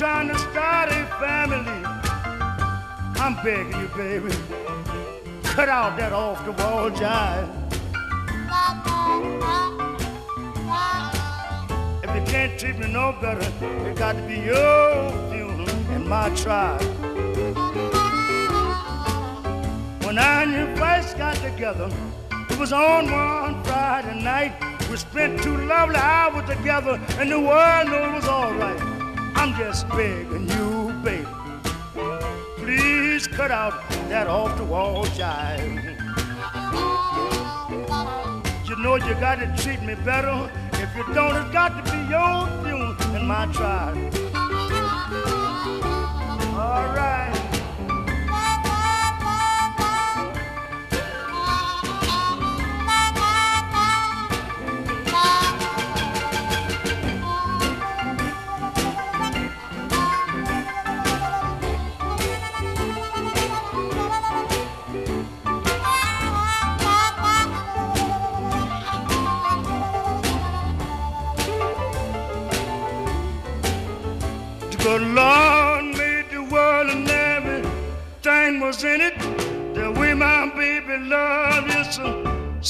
trying 0.02 0.28
to 0.28 0.40
start 0.40 0.90
a 0.90 1.06
family. 1.20 1.86
I'm 3.22 3.36
begging 3.46 3.80
you, 3.80 3.88
baby, 3.96 4.34
cut 5.44 5.70
out 5.70 5.96
that 6.00 6.12
off 6.12 6.44
the 6.44 6.54
wall 6.54 6.90
jive. 6.90 7.48
If 12.04 12.16
you 12.16 12.34
can't 12.34 12.60
treat 12.60 12.80
me 12.80 12.92
no 12.92 13.16
better, 13.22 13.48
it 13.88 13.96
got 13.96 14.14
to 14.14 14.24
be 14.24 14.40
your 14.40 15.12
funeral 15.30 15.70
and 15.70 16.10
my 16.10 16.32
tribe. 16.32 16.82
When 20.04 20.18
I 20.18 20.42
and 20.42 20.52
your 20.52 20.82
wife 20.82 21.16
got 21.16 21.36
together, 21.36 21.92
it 22.50 22.58
was 22.58 22.74
on 22.74 23.12
one 23.12 23.64
Friday 23.66 24.20
night. 24.24 24.54
We 24.90 24.98
spent 24.98 25.44
two 25.44 25.58
lovely 25.58 25.98
hours 25.98 26.50
together, 26.50 27.00
and 27.20 27.32
the 27.32 27.40
world 27.40 27.88
knew 27.88 27.98
it 27.98 28.14
was 28.16 28.28
all 28.28 28.52
right. 28.56 28.91
I'm 29.42 29.56
just 29.56 29.90
begging 29.90 30.48
you, 30.48 30.94
baby. 31.04 31.26
Please 32.58 33.26
cut 33.26 33.50
out 33.50 33.74
that 34.08 34.28
off 34.28 34.56
the 34.56 34.64
wall 34.64 35.04
jive. 35.06 35.82
You 38.70 38.76
know 38.84 38.98
you 38.98 39.16
got 39.16 39.40
to 39.40 39.52
treat 39.58 39.82
me 39.82 39.96
better. 40.06 40.48
If 40.74 40.96
you 40.96 41.12
don't, 41.16 41.36
it's 41.38 41.52
got 41.52 41.70
to 41.70 41.92
be 41.92 41.98
your 42.08 42.46
tune 42.62 43.16
and 43.16 43.28
my 43.28 43.48
tribe. 43.52 44.21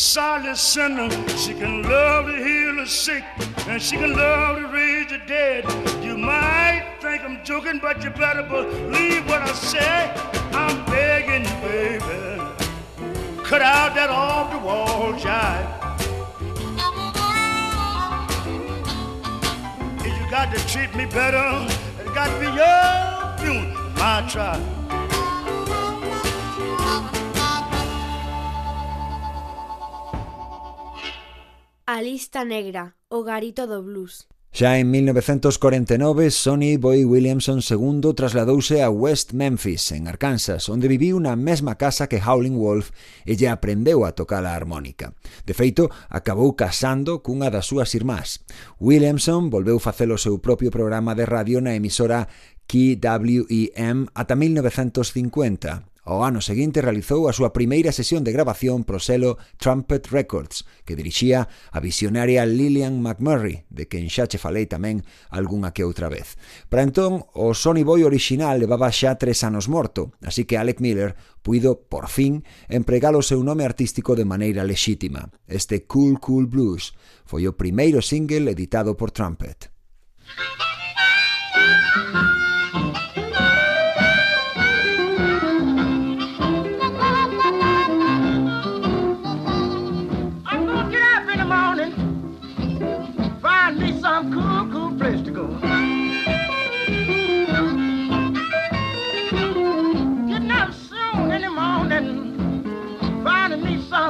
Solid 0.02 0.58
sinner. 0.58 1.10
She 1.38 1.54
can 1.54 1.84
love 1.84 2.26
to 2.26 2.36
heal 2.36 2.76
the 2.78 2.88
sick 2.88 3.24
and 3.68 3.80
she 3.80 3.98
can 3.98 4.14
love 4.14 4.58
to 4.58 4.68
raise 4.68 5.10
the 5.12 5.20
dead. 5.28 5.64
You 6.04 6.18
might 6.18 6.98
think 7.00 7.22
I'm 7.24 7.44
joking, 7.46 7.78
but 7.80 8.04
you 8.04 8.10
better 8.10 8.42
believe 8.42 9.28
what 9.28 9.44
I 9.44 9.54
say. 9.54 10.12
I'm 10.54 10.84
begging 10.86 11.46
you, 11.46 11.62
baby. 11.62 12.42
Cut 13.44 13.62
out 13.62 13.94
that 13.94 14.10
off 14.10 14.52
the 14.52 14.60
wall 14.60 15.14
jive. 15.14 15.70
If 20.00 20.20
you 20.20 20.32
got 20.32 20.52
to 20.56 20.68
treat 20.68 20.96
me 20.96 21.06
better, 21.06 21.68
it 22.02 22.14
got 22.16 22.28
to 22.34 22.40
be 22.40 22.50
your 22.58 23.38
tune, 23.38 23.94
my 23.96 24.28
tribe. 24.28 24.81
A 32.02 32.04
lista 32.04 32.44
negra, 32.44 32.96
o 33.10 33.22
garito 33.22 33.68
do 33.68 33.84
blues. 33.86 34.26
Xa 34.50 34.82
en 34.82 34.90
1949, 34.90 36.34
Sonny 36.34 36.82
Boy 36.82 37.06
Williamson 37.06 37.62
II 37.62 38.18
trasladouse 38.18 38.82
a 38.82 38.90
West 38.90 39.38
Memphis, 39.38 39.94
en 39.94 40.10
Arkansas, 40.10 40.66
onde 40.66 40.90
viviu 40.90 41.22
na 41.22 41.38
mesma 41.38 41.78
casa 41.78 42.10
que 42.10 42.18
Howlin' 42.18 42.58
Wolf 42.58 42.90
e 43.22 43.38
lle 43.38 43.54
aprendeu 43.54 44.02
a 44.02 44.18
tocar 44.18 44.42
a 44.50 44.58
armónica. 44.58 45.14
De 45.46 45.54
feito, 45.54 45.94
acabou 46.10 46.58
casando 46.58 47.22
cunha 47.22 47.54
das 47.54 47.70
súas 47.70 47.94
irmás. 47.94 48.42
Williamson 48.82 49.54
volveu 49.54 49.78
facer 49.78 50.10
o 50.10 50.18
seu 50.18 50.42
propio 50.42 50.74
programa 50.74 51.14
de 51.14 51.30
radio 51.30 51.62
na 51.62 51.78
emisora 51.78 52.26
KWEM 52.66 54.10
ata 54.18 54.34
1950, 54.34 55.91
Ao 56.04 56.26
ano 56.26 56.42
seguinte 56.42 56.82
realizou 56.82 57.30
a 57.30 57.34
súa 57.34 57.54
primeira 57.54 57.94
sesión 57.94 58.26
de 58.26 58.34
grabación 58.34 58.82
pro 58.90 58.98
selo 58.98 59.38
Trumpet 59.62 60.10
Records, 60.10 60.66
que 60.82 60.98
dirixía 60.98 61.46
a 61.70 61.78
visionaria 61.78 62.42
Lillian 62.50 63.06
McMurray, 63.06 63.70
de 63.70 63.86
quen 63.86 64.10
xa 64.10 64.26
che 64.26 64.42
falei 64.42 64.66
tamén 64.66 65.06
algunha 65.30 65.78
que 65.78 65.86
outra 65.86 66.10
vez. 66.10 66.42
Para 66.74 66.82
entón, 66.82 67.30
o 67.38 67.54
Sony 67.54 67.86
Boy 67.86 68.02
original 68.02 68.58
levaba 68.58 68.90
xa 68.90 69.22
tres 69.22 69.46
anos 69.46 69.70
morto, 69.70 70.18
así 70.26 70.50
que 70.50 70.58
Alec 70.58 70.82
Miller 70.82 71.14
puido, 71.46 71.86
por 71.86 72.10
fin, 72.10 72.42
empregar 72.66 73.14
o 73.14 73.22
seu 73.22 73.46
nome 73.46 73.62
artístico 73.62 74.18
de 74.18 74.26
maneira 74.26 74.66
lexítima. 74.66 75.30
Este 75.46 75.86
Cool 75.86 76.18
Cool 76.18 76.50
Blues 76.50 76.98
foi 77.30 77.46
o 77.46 77.54
primeiro 77.54 78.02
single 78.02 78.50
editado 78.50 78.98
por 78.98 79.14
Trumpet. 79.14 79.70
Música 81.62 82.31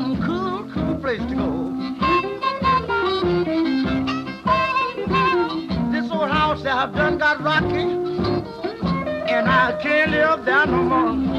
some 0.01 0.17
cool, 0.23 0.67
cool 0.73 0.95
place 0.97 1.21
to 1.29 1.35
go. 1.35 1.51
This 5.91 6.11
old 6.11 6.31
house 6.31 6.63
that 6.63 6.73
I've 6.75 6.95
done 6.95 7.19
got 7.19 7.43
rocky, 7.43 7.85
and 9.31 9.47
I 9.47 9.79
can't 9.81 10.11
live 10.11 10.43
there 10.45 10.65
no 10.65 10.83
more. 10.83 11.30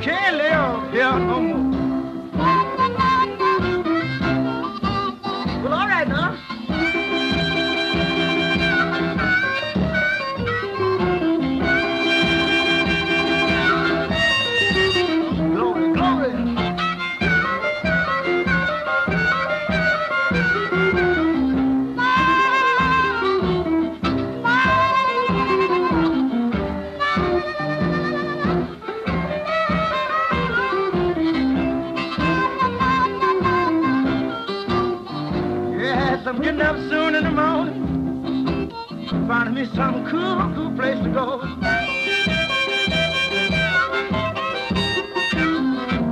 Quem 0.00 0.30
leu, 0.30 0.82
eu. 0.92 1.67
Some 39.78 40.04
cool, 40.10 40.52
cool 40.56 40.72
place 40.76 40.98
to 41.04 41.10
go. 41.10 41.38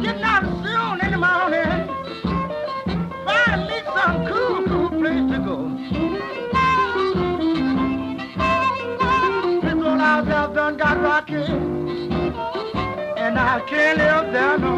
Getting 0.00 0.22
up 0.22 0.44
soon 0.62 1.00
in 1.04 1.10
the 1.10 1.18
morning. 1.18 1.88
Find 3.26 3.60
me 3.68 3.78
some 3.92 4.26
cool, 4.28 4.62
cool 4.70 4.90
place 5.00 5.26
to 5.32 5.38
go. 5.44 5.56
Old 9.84 10.00
house 10.00 10.28
I've 10.28 10.54
done 10.54 10.76
got 10.76 11.00
rocky. 11.00 11.42
And 13.24 13.36
I 13.36 13.60
can't 13.68 13.98
live 13.98 14.32
there 14.32 14.58
no 14.58 14.75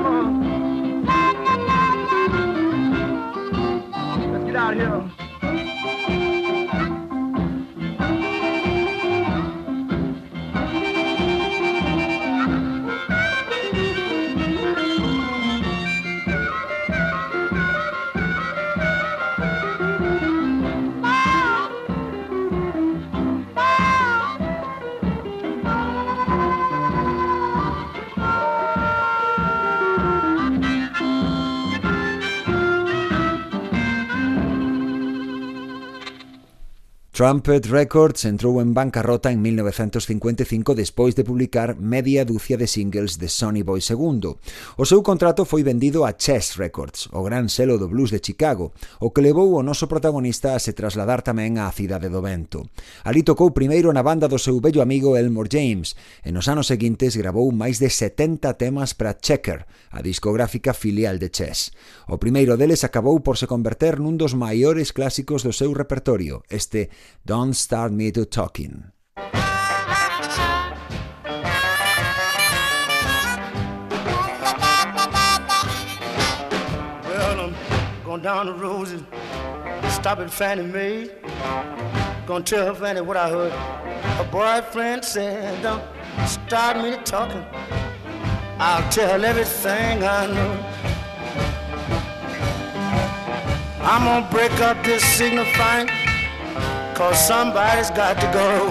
Trumpet 37.18 37.66
Records 37.66 38.22
entrou 38.31 38.62
en 38.62 38.70
bancarrota 38.78 39.35
en 39.35 39.42
1955 39.42 40.78
despois 40.78 41.18
de 41.18 41.26
publicar 41.26 41.74
media 41.74 42.22
dúcia 42.22 42.54
de 42.54 42.70
singles 42.70 43.18
de 43.18 43.26
Sonny 43.26 43.66
Boy 43.66 43.83
II. 43.83 44.38
O 44.78 44.87
seu 44.87 45.02
contrato 45.02 45.42
foi 45.42 45.66
vendido 45.66 46.07
a 46.07 46.14
Chess 46.14 46.54
Records, 46.54 47.11
o 47.11 47.26
gran 47.26 47.50
selo 47.50 47.74
do 47.74 47.90
blues 47.90 48.14
de 48.14 48.22
Chicago, 48.22 48.70
o 49.02 49.11
que 49.11 49.18
levou 49.18 49.50
o 49.59 49.66
noso 49.66 49.90
protagonista 49.90 50.54
a 50.54 50.62
se 50.62 50.78
trasladar 50.78 51.26
tamén 51.26 51.59
á 51.59 51.66
cidade 51.74 52.07
do 52.07 52.22
vento. 52.22 52.70
Ali 53.02 53.26
tocou 53.26 53.50
primeiro 53.50 53.90
na 53.90 54.07
banda 54.07 54.31
do 54.31 54.38
seu 54.38 54.54
bello 54.62 54.78
amigo 54.78 55.18
Elmore 55.18 55.50
James 55.50 55.98
e 56.22 56.31
nos 56.31 56.46
anos 56.46 56.70
seguintes 56.70 57.18
gravou 57.18 57.50
máis 57.50 57.83
de 57.83 57.90
70 57.90 58.54
temas 58.54 58.94
para 58.94 59.18
Checker, 59.18 59.66
a 59.90 60.07
discográfica 60.07 60.70
filial 60.70 61.18
de 61.18 61.35
Chess. 61.35 61.74
O 62.07 62.22
primeiro 62.22 62.54
deles 62.54 62.87
acabou 62.87 63.18
por 63.26 63.35
se 63.42 63.50
converter 63.50 63.98
nun 63.98 64.14
dos 64.14 64.38
maiores 64.38 64.94
clásicos 64.94 65.42
do 65.42 65.50
seu 65.50 65.74
repertorio, 65.74 66.46
este 66.46 66.94
Don't 67.27 67.55
Start 67.55 67.92
Me 67.92 68.11
to 68.12 68.25
Talking. 68.25 68.92
Well, 77.05 77.40
I'm 77.40 77.55
going 78.05 78.23
down 78.23 78.47
the 78.47 78.55
road 78.55 78.88
and 78.88 79.92
stop 79.92 80.18
at 80.21 80.31
Fannie 80.31 80.62
Mae. 80.62 81.11
Gonna 82.27 82.44
tell 82.44 82.75
Fannie 82.75 83.01
what 83.01 83.16
I 83.16 83.31
heard. 83.31 83.53
Her 83.53 84.29
boyfriend 84.31 85.05
said, 85.05 85.62
Don't 85.62 85.83
start 86.27 86.77
me 86.79 86.90
to 86.90 87.03
talking. 87.03 87.44
I'll 88.59 88.90
tell 88.90 89.25
everything 89.25 90.03
I 90.03 90.27
know. 90.27 90.64
I'm 93.81 94.05
gonna 94.05 94.29
break 94.31 94.53
up 94.61 94.85
this 94.85 95.03
signifying, 95.03 95.88
cause 96.99 97.29
somebody's 97.29 97.91
got 97.91 98.15
to 98.21 98.27
go. 98.33 98.69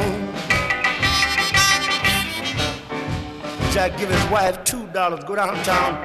Jack 3.71 3.97
give 3.97 4.09
his 4.09 4.25
wife 4.29 4.61
two 4.65 4.85
dollars, 4.87 5.23
go 5.23 5.35
downtown 5.35 5.95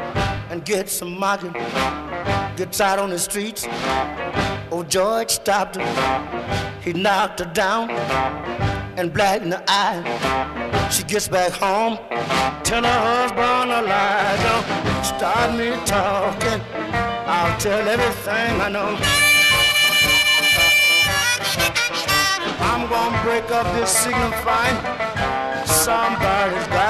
and 0.49 0.65
get 0.65 0.89
some 0.89 1.19
market. 1.19 1.53
Gets 2.57 2.81
out 2.81 3.01
on 3.01 3.11
the 3.11 3.19
streets. 3.19 3.67
Oh, 4.71 4.85
George 4.89 5.31
stopped 5.31 5.75
her. 5.75 6.81
He 6.81 6.93
knocked 6.93 7.41
her 7.41 7.53
down 7.53 7.91
and 8.97 9.13
black 9.13 9.43
in 9.43 9.51
the 9.51 9.63
eye. 9.67 10.89
She 10.93 11.03
gets 11.03 11.27
back 11.27 11.51
home, 11.51 11.99
tell 12.63 12.85
her 12.85 13.01
husband 13.09 13.73
a 13.73 13.83
lie. 13.83 14.37
Don't 14.47 15.05
start 15.05 15.57
me 15.59 15.71
talking. 15.87 16.61
I'll 17.27 17.59
tell 17.59 17.89
everything 17.89 18.61
I 18.61 18.69
know. 18.69 19.32
Gonna 22.93 23.23
break 23.23 23.51
up 23.51 23.65
this 23.75 23.89
signal 23.89 24.21
signifying. 24.21 24.77
Somebody's 25.65 26.67
got 26.67 26.82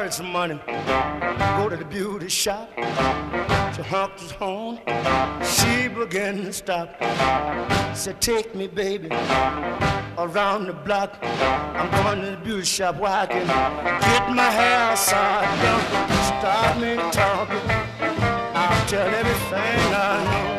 borrowed 0.00 0.14
some 0.14 0.32
money, 0.32 0.58
go 1.58 1.68
to 1.68 1.76
the 1.76 1.84
beauty 1.84 2.26
shop. 2.26 2.70
She 3.74 3.82
honked 3.82 4.20
his 4.20 4.30
horn, 4.30 4.80
she 5.44 5.88
began 5.88 6.38
to 6.38 6.52
stop. 6.54 6.88
Said, 7.94 8.18
take 8.18 8.54
me, 8.54 8.66
baby, 8.66 9.08
around 10.16 10.68
the 10.68 10.72
block. 10.72 11.18
I'm 11.22 11.90
going 12.02 12.22
to 12.22 12.30
the 12.30 12.42
beauty 12.42 12.64
shop 12.64 12.96
where 12.96 13.12
I 13.12 13.26
can 13.26 13.46
get 13.46 14.30
my 14.30 14.50
hair 14.50 14.96
side 14.96 15.44
done. 15.64 15.84
Stop 16.40 16.78
me 16.78 16.96
talking, 17.12 17.70
I'll 18.56 18.86
tell 18.86 19.06
everything 19.06 19.94
I 19.94 20.24
know. 20.24 20.49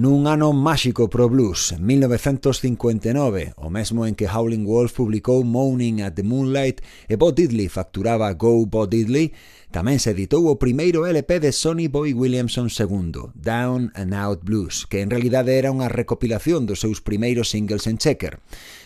nun 0.00 0.24
ano 0.24 0.56
máxico 0.56 1.12
pro 1.12 1.28
blues, 1.28 1.76
1959, 1.76 3.52
o 3.60 3.68
mesmo 3.68 4.08
en 4.08 4.16
que 4.16 4.24
Howlin' 4.24 4.64
Wolf 4.64 4.96
publicou 4.96 5.44
Moaning 5.44 6.00
at 6.00 6.16
the 6.16 6.24
Moonlight 6.24 6.80
e 7.04 7.20
Bo 7.20 7.36
Diddley 7.36 7.68
facturaba 7.68 8.32
Go 8.32 8.64
Bo 8.64 8.88
Diddley, 8.88 9.36
tamén 9.68 10.00
se 10.00 10.16
editou 10.16 10.48
o 10.48 10.56
primeiro 10.56 11.04
LP 11.04 11.44
de 11.44 11.52
Sonny 11.52 11.92
Boy 11.92 12.16
Williamson 12.16 12.72
II, 12.72 13.28
Down 13.36 13.92
and 13.92 14.16
Out 14.16 14.40
Blues, 14.40 14.88
que 14.88 15.04
en 15.04 15.12
realidade 15.12 15.60
era 15.60 15.68
unha 15.68 15.92
recopilación 15.92 16.64
dos 16.64 16.80
seus 16.80 17.04
primeiros 17.04 17.52
singles 17.52 17.84
en 17.84 18.00
checker. 18.00 18.40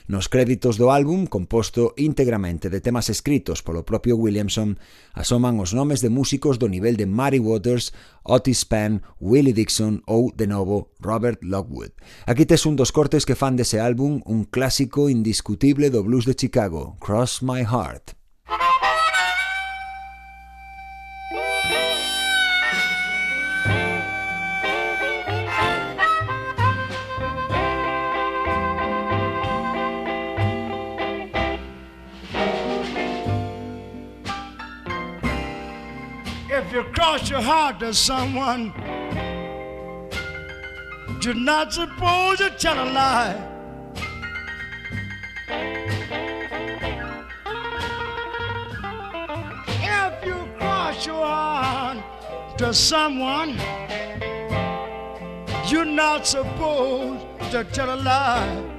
Nos 0.07 0.29
créditos 0.29 0.77
do 0.77 0.93
álbum, 0.93 1.25
composto 1.25 1.97
íntegramente 1.97 2.69
de 2.69 2.85
temas 2.85 3.09
escritos 3.09 3.65
polo 3.65 3.89
propio 3.89 4.21
Williamson, 4.21 4.77
asoman 5.17 5.57
os 5.57 5.73
nomes 5.73 6.05
de 6.05 6.13
músicos 6.13 6.61
do 6.61 6.69
nivel 6.69 7.01
de 7.01 7.09
Muddy 7.09 7.41
Waters, 7.41 7.97
Otis 8.21 8.69
Penn, 8.69 9.01
Willie 9.17 9.57
Dixon 9.57 10.05
ou, 10.05 10.29
de 10.37 10.45
novo, 10.45 10.93
Robert 11.01 11.41
Lockwood. 11.41 11.97
Aquí 12.29 12.45
tes 12.45 12.69
un 12.69 12.77
dos 12.77 12.93
cortes 12.93 13.25
que 13.25 13.33
fan 13.33 13.57
dese 13.57 13.81
álbum 13.81 14.21
un 14.29 14.45
clásico 14.45 15.09
indiscutible 15.09 15.89
do 15.89 16.05
blues 16.05 16.29
de 16.29 16.37
Chicago, 16.37 17.01
Cross 17.01 17.41
My 17.41 17.65
Heart. 17.65 18.24
If 36.57 36.73
you 36.73 36.85
cross 36.85 37.29
your 37.29 37.41
heart 37.41 37.81
to 37.81 37.93
someone, 37.93 38.73
you're 41.21 41.35
not 41.35 41.73
supposed 41.73 42.39
to 42.39 42.51
tell 42.51 42.79
a 42.79 42.87
lie. 42.93 43.35
If 49.83 50.25
you 50.25 50.49
cross 50.57 51.05
your 51.05 51.27
heart 51.27 51.99
to 52.59 52.73
someone, 52.73 53.59
you're 55.67 55.85
not 55.85 56.25
supposed 56.25 57.51
to 57.51 57.65
tell 57.65 57.93
a 57.93 57.99
lie. 57.99 58.74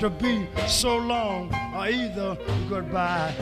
To 0.00 0.08
be 0.08 0.46
so 0.66 0.96
long 0.96 1.54
or 1.74 1.86
either 1.86 2.34
goodbye. 2.70 3.34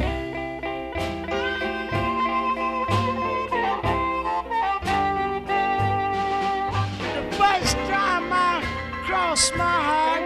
The 7.14 7.36
first 7.36 7.76
time 7.86 8.32
I 8.32 8.60
crossed 9.06 9.54
my 9.54 9.78
heart, 9.88 10.22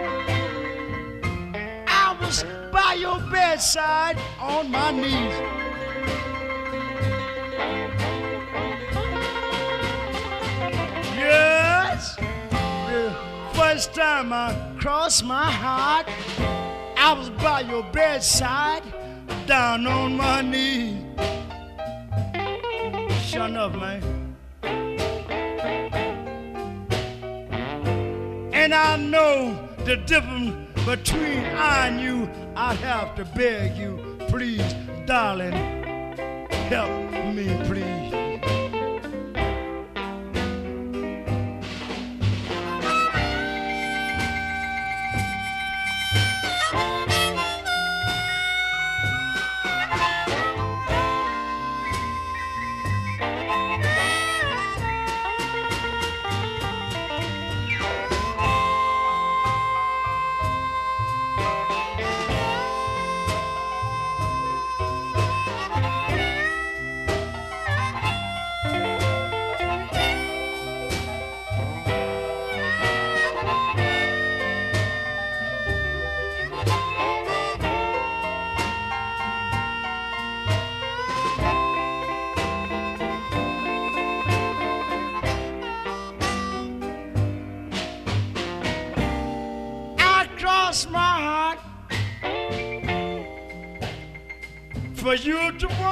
I 1.87 2.17
was 2.19 2.43
by 2.71 2.95
your 2.99 3.19
bedside 3.31 4.17
on 4.39 4.71
my 4.71 4.89
knees. 4.89 5.35
Yes, 11.15 12.15
yeah. 12.19 13.53
first 13.53 13.93
time 13.93 14.33
I 14.33 14.72
crossed 14.83 15.23
my 15.23 15.49
heart, 15.49 16.05
I 16.97 17.13
was 17.17 17.29
by 17.29 17.61
your 17.61 17.83
bedside, 17.93 18.83
down 19.47 19.87
on 19.87 20.17
my 20.17 20.41
knees. 20.41 21.01
Shut 23.23 23.55
up, 23.55 23.75
man. 23.75 24.35
And 28.51 28.73
I 28.73 28.97
know 28.97 29.57
the 29.85 29.95
difference 30.05 30.53
between 30.85 31.45
I 31.45 31.87
and 31.87 32.01
you. 32.01 32.29
I'd 32.57 32.75
have 32.79 33.15
to 33.15 33.23
beg 33.23 33.77
you, 33.77 34.17
please, 34.27 34.75
darling, 35.05 35.53
help 36.67 37.09
me, 37.33 37.47
please. 37.67 38.02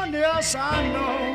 Else 0.10 0.56
I 0.56 0.88
know. 0.90 1.31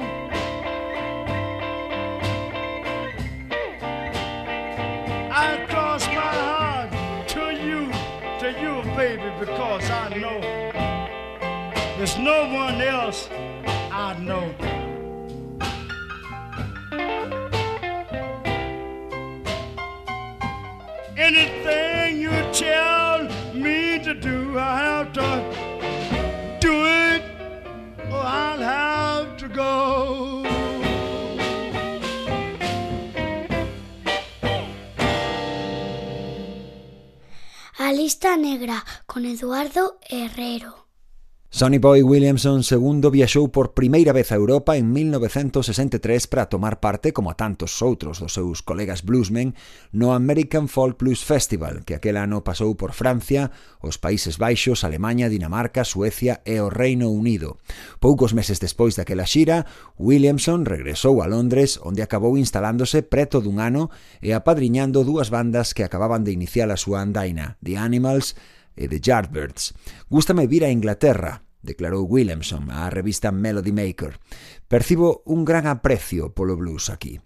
Eduardo 39.37 39.99
Herrero. 40.09 40.87
Sonny 41.51 41.77
Boy 41.77 42.03
Williamson 42.03 42.63
II 42.65 43.11
viaxou 43.13 43.53
por 43.53 43.77
primeira 43.77 44.17
vez 44.17 44.33
a 44.33 44.41
Europa 44.41 44.81
en 44.81 44.93
1963 44.93 46.27
para 46.27 46.49
tomar 46.49 46.81
parte, 46.81 47.13
como 47.13 47.29
a 47.29 47.37
tantos 47.37 47.85
outros 47.85 48.17
dos 48.17 48.33
seus 48.33 48.65
colegas 48.65 49.05
bluesmen, 49.05 49.53
no 49.93 50.17
American 50.17 50.69
Folk 50.73 51.05
Blues 51.05 51.21
Festival, 51.21 51.85
que 51.85 51.93
aquel 51.93 52.17
ano 52.17 52.41
pasou 52.49 52.81
por 52.81 52.97
Francia, 52.97 53.53
os 53.85 54.01
Países 54.01 54.41
Baixos, 54.41 54.85
Alemanha, 54.89 55.29
Dinamarca, 55.29 55.85
Suecia 55.85 56.41
e 56.49 56.57
o 56.57 56.73
Reino 56.73 57.13
Unido. 57.13 57.61
Poucos 58.01 58.33
meses 58.33 58.57
despois 58.57 58.97
daquela 58.97 59.29
xira, 59.29 59.69
Williamson 60.01 60.65
regresou 60.65 61.21
a 61.21 61.29
Londres, 61.29 61.77
onde 61.85 62.01
acabou 62.01 62.41
instalándose 62.41 63.05
preto 63.05 63.45
dun 63.45 63.61
ano 63.61 63.93
e 64.25 64.33
apadriñando 64.33 65.05
dúas 65.05 65.29
bandas 65.29 65.77
que 65.77 65.85
acababan 65.85 66.25
de 66.25 66.33
iniciar 66.33 66.73
a 66.73 66.81
súa 66.81 67.05
andaina, 67.05 67.61
The 67.61 67.77
Animals 67.77 68.33
e 68.77 68.87
The 68.87 69.01
Yardbirds. 69.01 69.75
Gústame 70.09 70.47
vir 70.47 70.65
a 70.65 70.71
Inglaterra, 70.71 71.43
declarou 71.67 72.07
Williamson 72.07 72.71
á 72.71 72.87
revista 72.93 73.33
Melody 73.33 73.73
Maker. 73.73 74.21
Percibo 74.69 75.27
un 75.27 75.45
gran 75.45 75.67
aprecio 75.67 76.31
polo 76.31 76.55
blues 76.55 76.89
aquí. 76.89 77.19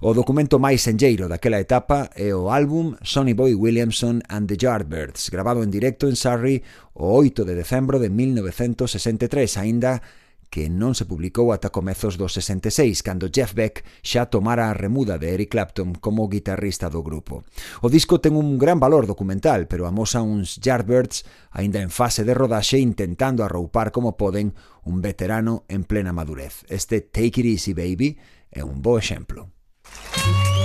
O 0.00 0.14
documento 0.14 0.60
máis 0.60 0.86
enlleiro 0.86 1.26
daquela 1.26 1.58
etapa 1.58 2.12
é 2.14 2.30
o 2.36 2.52
álbum 2.52 2.94
Sonny 3.02 3.32
Boy 3.32 3.56
Williamson 3.56 4.22
and 4.28 4.46
the 4.46 4.58
Yardbirds, 4.58 5.30
grabado 5.30 5.64
en 5.64 5.70
directo 5.70 6.06
en 6.06 6.14
Surrey 6.14 6.62
o 6.92 7.16
8 7.16 7.48
de 7.48 7.54
decembro 7.56 7.98
de 7.98 8.10
1963, 8.10 9.56
aínda 9.56 10.02
que 10.50 10.70
non 10.70 10.94
se 10.94 11.04
publicou 11.04 11.52
ata 11.52 11.74
comezos 11.74 12.16
dos 12.16 12.34
66, 12.38 13.02
cando 13.02 13.28
Jeff 13.28 13.52
Beck 13.52 13.84
xa 14.00 14.30
tomara 14.32 14.70
a 14.70 14.76
remuda 14.76 15.18
de 15.18 15.34
Eric 15.34 15.52
Clapton 15.52 15.94
como 15.98 16.28
guitarrista 16.30 16.88
do 16.88 17.02
grupo. 17.02 17.44
O 17.84 17.88
disco 17.92 18.18
ten 18.18 18.34
un 18.34 18.56
gran 18.56 18.80
valor 18.80 19.06
documental, 19.06 19.68
pero 19.68 19.84
amosa 19.84 20.24
uns 20.24 20.58
Yardbirds 20.58 21.28
aínda 21.50 21.82
en 21.82 21.90
fase 21.92 22.24
de 22.24 22.34
rodaxe 22.34 22.78
intentando 22.78 23.44
arroupar 23.44 23.92
como 23.92 24.16
poden 24.16 24.54
un 24.86 25.02
veterano 25.02 25.64
en 25.68 25.84
plena 25.84 26.14
madurez. 26.14 26.64
Este 26.70 27.00
Take 27.00 27.42
It 27.42 27.60
Easy 27.60 27.72
Baby 27.74 28.16
é 28.50 28.64
un 28.64 28.80
bo 28.80 28.96
exemplo. 28.96 29.50
Música 29.86 30.55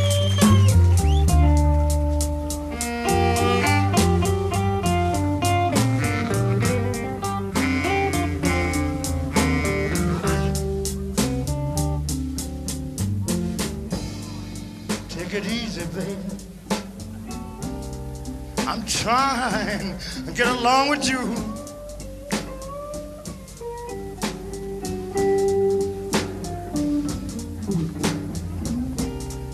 I'm 18.71 18.85
trying 18.85 19.97
to 20.25 20.31
get 20.31 20.47
along 20.47 20.91
with 20.91 21.09
you. 21.09 21.19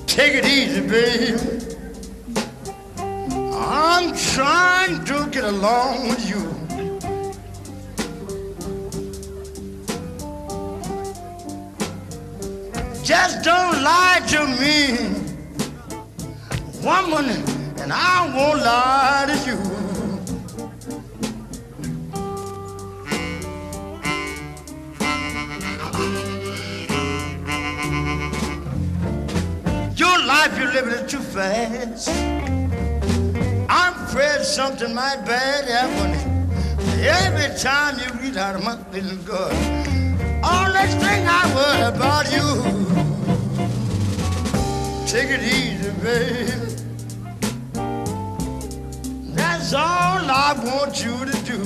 Take 0.06 0.36
it 0.36 0.46
easy, 0.46 0.82
baby. 0.82 1.36
I'm 3.56 4.16
trying 4.16 5.04
to 5.06 5.28
get 5.32 5.46
along 5.46 6.10
with 6.10 6.30
you. 6.30 6.44
Just 13.04 13.44
don't 13.44 13.82
lie 13.82 14.22
to 14.28 14.46
me, 14.62 15.00
woman, 16.84 17.57
and 17.88 17.94
I 17.94 18.36
won't 18.36 18.60
lie 18.64 19.26
to 19.32 19.36
you. 19.48 19.58
Your 29.96 30.20
life, 30.26 30.58
you're 30.58 30.74
living 30.74 30.96
it 31.00 31.08
too 31.08 31.20
fast. 31.20 32.10
I'm 33.70 33.94
afraid 34.04 34.42
something 34.42 34.94
might 34.94 35.24
bad 35.26 35.70
happen. 35.70 36.12
Every 37.00 37.58
time 37.58 37.98
you 38.00 38.08
read 38.20 38.36
out 38.36 38.56
of 38.56 38.66
my 38.66 38.76
feeling 38.92 39.24
good. 39.24 39.54
All 40.44 40.74
next 40.74 40.96
thing 40.96 41.26
I 41.26 41.44
worry 41.56 41.84
about 41.96 42.26
you. 42.36 42.48
Take 45.08 45.30
it 45.30 45.42
easy, 45.42 45.92
baby. 46.02 46.87
That's 49.70 49.84
all 49.84 50.32
I 50.32 50.54
want 50.64 51.04
you 51.04 51.26
to 51.26 51.32
do. 51.44 51.60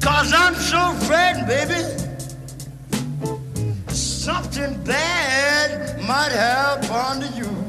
Cause 0.00 0.32
I'm 0.32 0.56
so 0.56 0.90
afraid, 0.90 1.46
baby. 1.46 1.84
Something 3.92 4.82
bad 4.82 6.00
might 6.00 6.32
happen 6.32 7.20
to 7.20 7.28
you. 7.36 7.59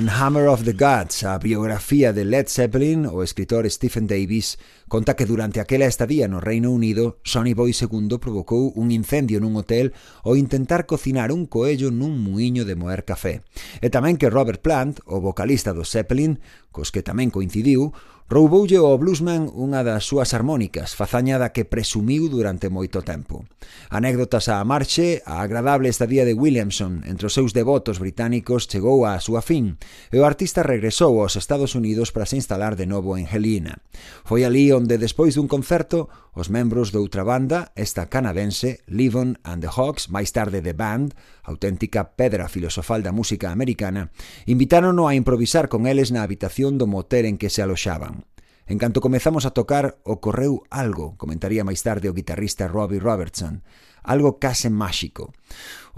en 0.00 0.08
Hammer 0.08 0.48
of 0.48 0.64
the 0.64 0.72
Gods, 0.72 1.24
a 1.24 1.36
biografía 1.36 2.14
de 2.14 2.24
Led 2.24 2.46
Zeppelin, 2.48 3.04
o 3.04 3.22
escritor 3.22 3.70
Stephen 3.70 4.06
Davis 4.06 4.58
conta 4.88 5.14
que 5.14 5.26
durante 5.26 5.60
aquela 5.60 5.84
estadía 5.84 6.26
no 6.26 6.40
Reino 6.40 6.70
Unido, 6.70 7.18
Sonny 7.22 7.52
Boy 7.52 7.76
II 7.78 8.16
provocou 8.16 8.72
un 8.80 8.96
incendio 8.96 9.44
nun 9.44 9.60
hotel 9.60 9.92
ao 10.24 10.40
intentar 10.40 10.88
cocinar 10.88 11.28
un 11.36 11.44
coello 11.44 11.92
nun 11.92 12.16
muiño 12.16 12.64
de 12.64 12.80
moer 12.80 13.04
café. 13.04 13.44
E 13.84 13.92
tamén 13.92 14.16
que 14.16 14.32
Robert 14.32 14.64
Plant, 14.64 15.04
o 15.04 15.20
vocalista 15.20 15.76
do 15.76 15.84
Zeppelin, 15.84 16.40
cos 16.72 16.88
que 16.88 17.04
tamén 17.04 17.28
coincidiu, 17.28 17.92
Rouboulle 18.30 18.78
ao 18.78 18.94
bluesman 18.94 19.50
unha 19.58 19.82
das 19.82 20.06
súas 20.06 20.30
armónicas, 20.38 20.94
fazaña 20.94 21.34
da 21.42 21.50
que 21.50 21.66
presumiu 21.66 22.30
durante 22.30 22.70
moito 22.70 23.02
tempo. 23.02 23.42
Anécdotas 23.90 24.46
á 24.46 24.62
marche, 24.62 25.18
a 25.26 25.42
agradable 25.42 25.90
estadía 25.90 26.22
de 26.22 26.38
Williamson 26.38 27.02
entre 27.10 27.26
os 27.26 27.34
seus 27.34 27.50
devotos 27.50 27.98
británicos 27.98 28.70
chegou 28.70 29.02
á 29.02 29.18
súa 29.18 29.42
fin 29.42 29.82
e 30.14 30.22
o 30.22 30.26
artista 30.30 30.62
regresou 30.62 31.18
aos 31.18 31.34
Estados 31.34 31.74
Unidos 31.74 32.14
para 32.14 32.22
se 32.22 32.38
instalar 32.38 32.78
de 32.78 32.86
novo 32.86 33.18
en 33.18 33.26
Helena. 33.26 33.82
Foi 34.22 34.46
ali 34.46 34.70
onde, 34.70 34.94
despois 34.94 35.34
dun 35.34 35.50
concerto, 35.50 36.06
Os 36.30 36.46
membros 36.46 36.94
doutra 36.94 37.26
banda, 37.26 37.74
esta 37.74 38.06
canadense, 38.06 38.86
Levon 38.86 39.42
and 39.42 39.66
the 39.66 39.70
Hawks, 39.70 40.06
máis 40.14 40.30
tarde 40.30 40.62
The 40.62 40.78
Band, 40.78 41.18
auténtica 41.42 42.14
pedra 42.14 42.46
filosofal 42.46 43.02
da 43.02 43.10
música 43.10 43.50
americana, 43.50 44.14
invitárono 44.46 45.10
a 45.10 45.18
improvisar 45.18 45.66
con 45.66 45.90
eles 45.90 46.14
na 46.14 46.22
habitación 46.22 46.78
do 46.78 46.86
motel 46.86 47.26
en 47.26 47.34
que 47.34 47.50
se 47.50 47.66
aloxaban. 47.66 48.30
En 48.70 48.78
canto 48.78 49.02
comezamos 49.02 49.42
a 49.42 49.50
tocar, 49.50 49.98
ocorreu 50.06 50.62
algo, 50.70 51.18
comentaría 51.18 51.66
máis 51.66 51.82
tarde 51.82 52.06
o 52.06 52.14
guitarrista 52.14 52.70
Robbie 52.70 53.02
Robertson, 53.02 53.66
algo 54.06 54.38
case 54.38 54.70
máxico. 54.70 55.34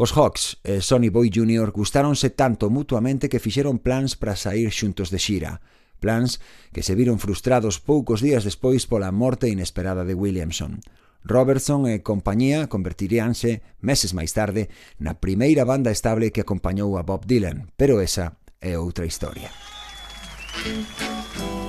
Os 0.01 0.16
Hawks 0.16 0.64
e 0.64 0.80
Sonny 0.80 1.12
Boy 1.12 1.28
Jr. 1.28 1.68
gustáronse 1.76 2.33
tanto 2.33 2.72
mutuamente 2.72 3.28
que 3.28 3.45
fixeron 3.45 3.85
plans 3.85 4.16
para 4.16 4.41
sair 4.41 4.72
xuntos 4.72 5.12
de 5.12 5.20
xira 5.20 5.61
plans 6.03 6.42
que 6.74 6.82
se 6.82 6.98
viron 6.98 7.22
frustrados 7.22 7.78
poucos 7.78 8.18
días 8.18 8.42
despois 8.42 8.90
pola 8.90 9.14
morte 9.14 9.46
inesperada 9.46 10.03
de 10.03 10.18
Williamson. 10.18 10.82
Robertson 11.22 11.86
e 11.86 12.03
compañía 12.03 12.66
convertiríanse, 12.66 13.62
meses 13.78 14.11
máis 14.11 14.34
tarde, 14.34 14.66
na 14.98 15.22
primeira 15.22 15.62
banda 15.62 15.94
estable 15.94 16.34
que 16.34 16.42
acompañou 16.42 16.98
a 16.98 17.07
Bob 17.07 17.30
Dylan, 17.30 17.70
pero 17.78 18.03
esa 18.03 18.34
é 18.59 18.74
outra 18.74 19.07
historia. 19.07 19.55
Música 20.53 21.61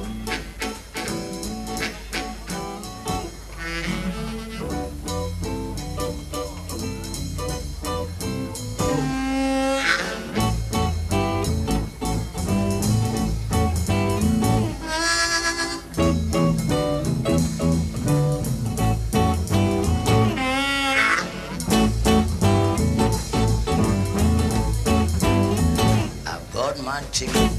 romantic. 26.94 27.53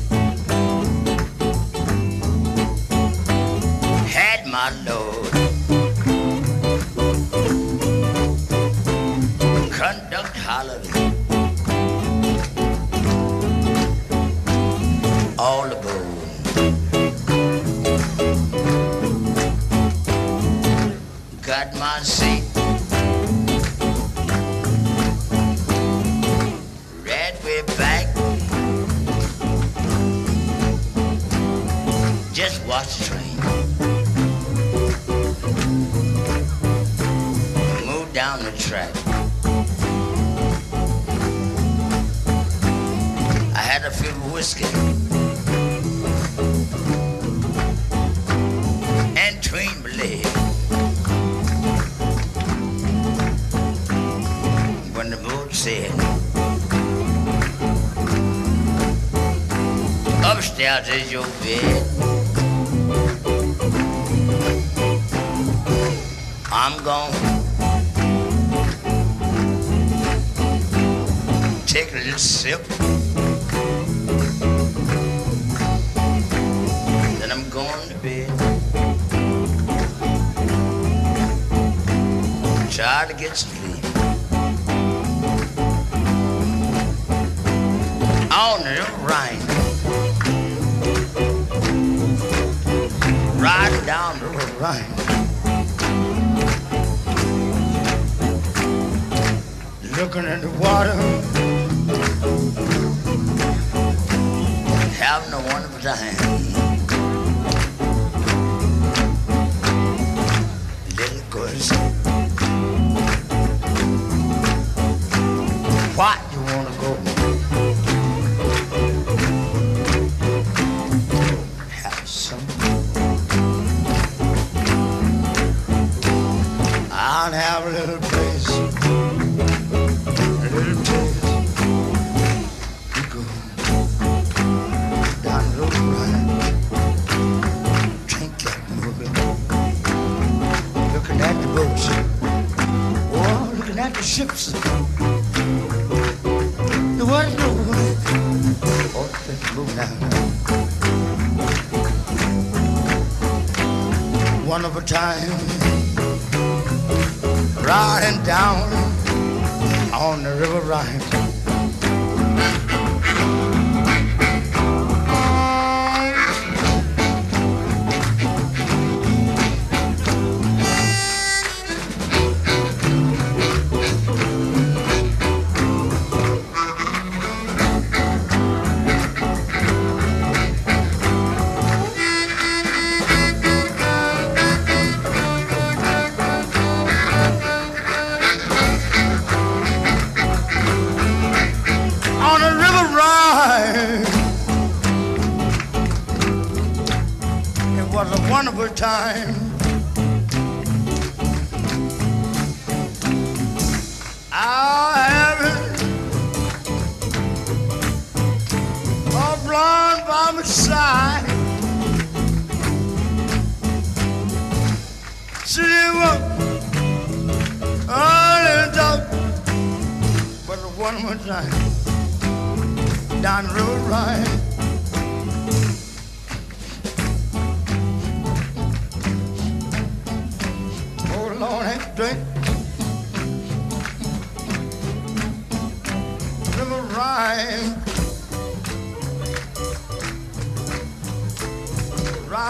Prazer 60.84 61.06
de 61.06 61.16
ouvir. 61.16 61.73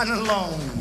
Riding 0.04 0.26
along. 0.26 0.73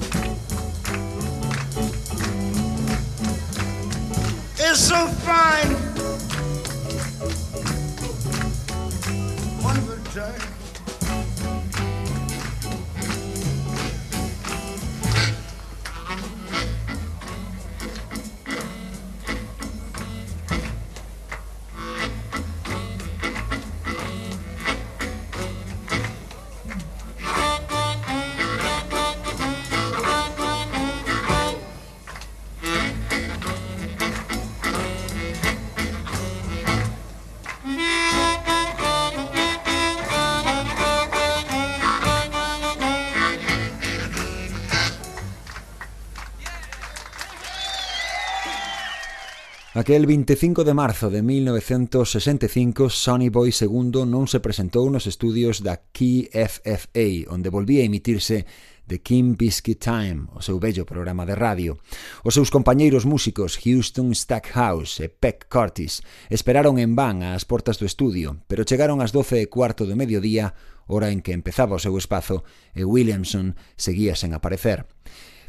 Aquel 49.84 50.06
25 50.06 50.64
de 50.64 50.74
marzo 50.74 51.10
de 51.10 51.22
1965, 51.22 52.90
Sonny 52.90 53.28
Boy 53.28 53.52
II 53.52 54.08
non 54.08 54.32
se 54.32 54.40
presentou 54.40 54.88
nos 54.88 55.12
estudios 55.12 55.60
da 55.60 55.76
KFFA, 55.92 57.28
onde 57.28 57.52
volvía 57.52 57.84
a 57.84 57.90
emitirse 57.92 58.48
The 58.88 59.04
Kim 59.04 59.36
Biscuit 59.36 59.84
Time, 59.84 60.32
o 60.32 60.40
seu 60.40 60.56
bello 60.56 60.88
programa 60.88 61.28
de 61.28 61.36
radio. 61.36 61.84
Os 62.24 62.32
seus 62.32 62.48
compañeiros 62.48 63.04
músicos 63.04 63.60
Houston 63.60 64.16
Stackhouse 64.16 65.04
e 65.04 65.12
Peck 65.12 65.52
Curtis 65.52 66.00
esperaron 66.32 66.80
en 66.80 66.96
van 66.96 67.20
ás 67.20 67.44
portas 67.44 67.76
do 67.76 67.84
estudio, 67.84 68.40
pero 68.48 68.64
chegaron 68.64 69.04
ás 69.04 69.12
12 69.12 69.44
e 69.44 69.52
cuarto 69.52 69.84
do 69.84 70.00
mediodía, 70.00 70.56
hora 70.88 71.12
en 71.12 71.20
que 71.20 71.36
empezaba 71.36 71.76
o 71.76 71.84
seu 71.84 72.00
espazo, 72.00 72.48
e 72.72 72.88
Williamson 72.88 73.60
seguía 73.76 74.16
sen 74.16 74.32
aparecer. 74.32 74.88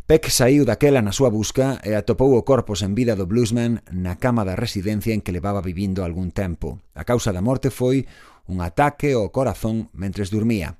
Peck 0.06 0.28
saiu 0.28 0.68
daquela 0.68 1.00
na 1.00 1.16
súa 1.16 1.32
busca 1.32 1.80
e 1.80 1.96
atopou 1.96 2.36
o 2.36 2.44
corpo 2.44 2.76
sen 2.76 2.92
vida 2.92 3.16
do 3.16 3.24
bluesman 3.24 3.80
na 3.88 4.20
cama 4.20 4.44
da 4.44 4.52
residencia 4.52 5.16
en 5.16 5.24
que 5.24 5.32
levaba 5.32 5.64
vivindo 5.64 6.04
algún 6.04 6.28
tempo. 6.28 6.76
A 6.92 7.08
causa 7.08 7.32
da 7.32 7.40
morte 7.40 7.72
foi 7.72 8.04
un 8.44 8.60
ataque 8.60 9.16
ao 9.16 9.32
corazón 9.32 9.88
mentres 9.96 10.28
dormía. 10.28 10.76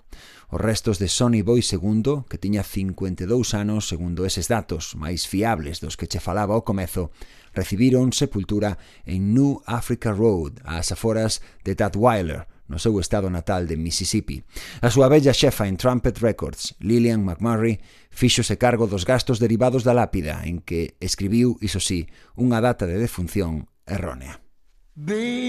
Os 0.53 0.61
restos 0.61 1.01
de 1.01 1.09
Sonny 1.09 1.41
Boy 1.41 1.64
II, 1.64 2.29
que 2.29 2.37
tiña 2.37 2.61
52 2.61 3.57
anos 3.57 3.89
segundo 3.89 4.29
eses 4.29 4.53
datos 4.53 4.93
máis 4.93 5.25
fiables 5.25 5.81
dos 5.81 5.97
que 5.97 6.05
che 6.05 6.20
falaba 6.20 6.53
ao 6.53 6.68
comezo, 6.68 7.09
recibiron 7.57 8.12
sepultura 8.12 8.77
en 9.09 9.33
New 9.33 9.64
Africa 9.64 10.12
Road, 10.12 10.61
ás 10.68 10.93
aforas 10.93 11.41
de 11.64 11.72
Tatwiler, 11.72 12.45
no 12.69 12.79
seu 12.79 12.97
estado 13.01 13.29
natal 13.29 13.67
de 13.69 13.77
Mississippi. 13.77 14.43
A 14.81 14.89
súa 14.89 15.09
bella 15.12 15.37
xefa 15.37 15.69
en 15.69 15.77
Trumpet 15.77 16.19
Records, 16.21 16.75
Lillian 16.81 17.25
McMurray, 17.25 17.81
fíxose 18.11 18.57
cargo 18.57 18.87
dos 18.87 19.05
gastos 19.05 19.39
derivados 19.39 19.85
da 19.85 19.93
lápida, 19.93 20.43
en 20.45 20.65
que 20.65 20.97
escribiu, 21.01 21.59
iso 21.61 21.81
sí, 21.81 22.09
unha 22.37 22.61
data 22.65 22.89
de 22.89 22.97
defunción 22.97 23.69
errónea. 23.85 24.41
Baby. 24.97 25.45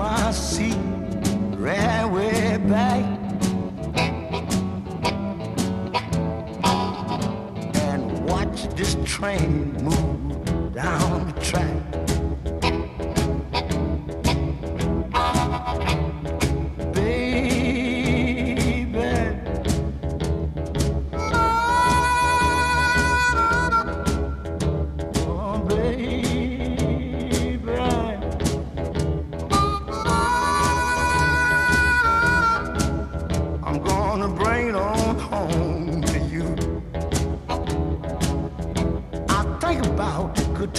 my 0.00 0.30
seat 0.30 0.78
right 1.58 2.06
way 2.06 2.56
back. 2.56 3.04
And 7.84 8.24
watch 8.26 8.66
this 8.76 8.96
train 9.04 9.74
move 9.84 10.72
down 10.72 11.26
the 11.26 11.40
track. 11.42 12.09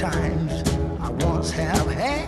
times 0.01 0.67
I 0.99 1.11
once 1.11 1.51
have 1.51 1.85
had. 1.91 2.27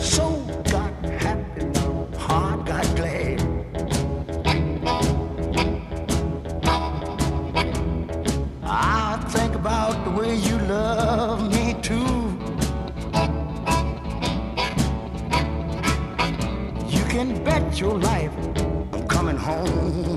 So 0.00 0.40
got 0.70 0.92
happy, 1.24 1.64
heart 2.16 2.64
got 2.64 2.86
glad. 2.94 3.40
I 8.62 9.18
think 9.28 9.56
about 9.56 10.04
the 10.04 10.12
way 10.12 10.36
you 10.36 10.56
love 10.68 11.50
me 11.50 11.74
too. 11.82 12.14
You 16.96 17.04
can 17.08 17.42
bet 17.42 17.80
your 17.80 17.98
life 17.98 18.30
I'm 18.92 19.08
coming 19.08 19.36
home. 19.36 20.15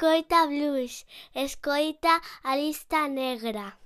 Escoita 0.00 0.46
blues, 0.46 1.04
escoita 1.34 2.22
a 2.42 2.56
lista 2.56 3.06
negra. 3.06 3.76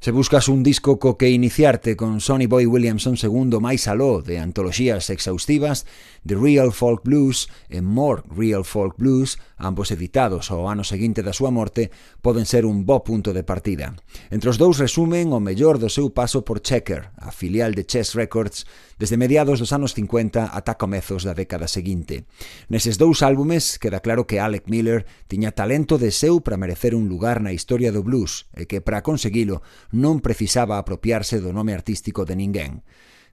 Se 0.00 0.12
buscas 0.12 0.48
un 0.48 0.62
disco 0.62 0.98
co 0.98 1.18
que 1.18 1.28
iniciarte 1.28 1.94
con 1.94 2.22
Sonny 2.22 2.46
Boy 2.46 2.64
Williamson 2.64 3.20
II 3.20 3.60
máis 3.60 3.84
aló 3.84 4.24
de 4.24 4.40
antoloxías 4.40 5.12
exhaustivas, 5.12 5.84
The 6.24 6.40
Real 6.40 6.72
Folk 6.72 7.04
Blues 7.04 7.52
e 7.68 7.84
More 7.84 8.24
Real 8.32 8.64
Folk 8.64 8.96
Blues, 8.96 9.36
ambos 9.60 9.92
editados 9.92 10.48
ao 10.48 10.72
ano 10.72 10.88
seguinte 10.88 11.20
da 11.20 11.36
súa 11.36 11.52
morte, 11.52 11.92
poden 12.24 12.48
ser 12.48 12.64
un 12.64 12.88
bo 12.88 13.04
punto 13.04 13.36
de 13.36 13.44
partida. 13.44 13.92
Entre 14.32 14.48
os 14.48 14.56
dous 14.56 14.80
resumen 14.80 15.36
o 15.36 15.42
mellor 15.42 15.76
do 15.76 15.92
seu 15.92 16.08
paso 16.16 16.48
por 16.48 16.64
Checker, 16.64 17.12
a 17.20 17.28
filial 17.28 17.76
de 17.76 17.84
Chess 17.84 18.16
Records, 18.16 18.64
desde 18.98 19.16
mediados 19.16 19.62
dos 19.62 19.72
anos 19.72 19.94
50 19.94 20.50
ata 20.52 20.74
comezos 20.76 21.22
da 21.22 21.32
década 21.32 21.70
seguinte. 21.70 22.26
Neses 22.66 22.98
dous 22.98 23.22
álbumes 23.22 23.78
queda 23.78 24.02
claro 24.02 24.26
que 24.26 24.42
Alec 24.42 24.66
Miller 24.66 25.06
tiña 25.30 25.54
talento 25.54 25.96
de 25.96 26.10
seu 26.10 26.42
para 26.42 26.58
merecer 26.58 26.98
un 26.98 27.06
lugar 27.06 27.38
na 27.38 27.54
historia 27.54 27.94
do 27.94 28.02
blues 28.02 28.50
e 28.58 28.66
que 28.66 28.82
para 28.82 29.06
conseguilo 29.06 29.62
non 29.94 30.18
precisaba 30.18 30.82
apropiarse 30.82 31.38
do 31.38 31.54
nome 31.54 31.72
artístico 31.72 32.26
de 32.26 32.34
ninguén. 32.34 32.82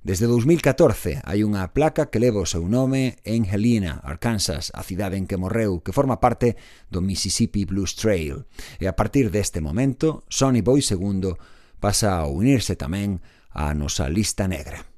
Desde 0.06 0.30
2014 0.30 1.26
hai 1.26 1.42
unha 1.42 1.74
placa 1.74 2.14
que 2.14 2.22
leva 2.22 2.38
o 2.38 2.46
seu 2.46 2.70
nome 2.70 3.18
en 3.26 3.50
Helena, 3.50 3.98
Arkansas, 4.06 4.70
a 4.78 4.86
cidade 4.86 5.18
en 5.18 5.26
que 5.26 5.34
morreu, 5.34 5.82
que 5.82 5.98
forma 5.98 6.22
parte 6.22 6.62
do 6.94 7.02
Mississippi 7.02 7.66
Blues 7.66 7.98
Trail. 7.98 8.46
E 8.78 8.86
a 8.86 8.94
partir 8.94 9.34
deste 9.34 9.66
momento, 9.66 10.22
Sonny 10.30 10.62
Boy 10.62 10.86
II 10.86 11.34
pasa 11.82 12.22
a 12.22 12.30
unirse 12.30 12.78
tamén 12.78 13.18
á 13.50 13.74
nosa 13.74 14.06
lista 14.06 14.46
negra. 14.46 14.95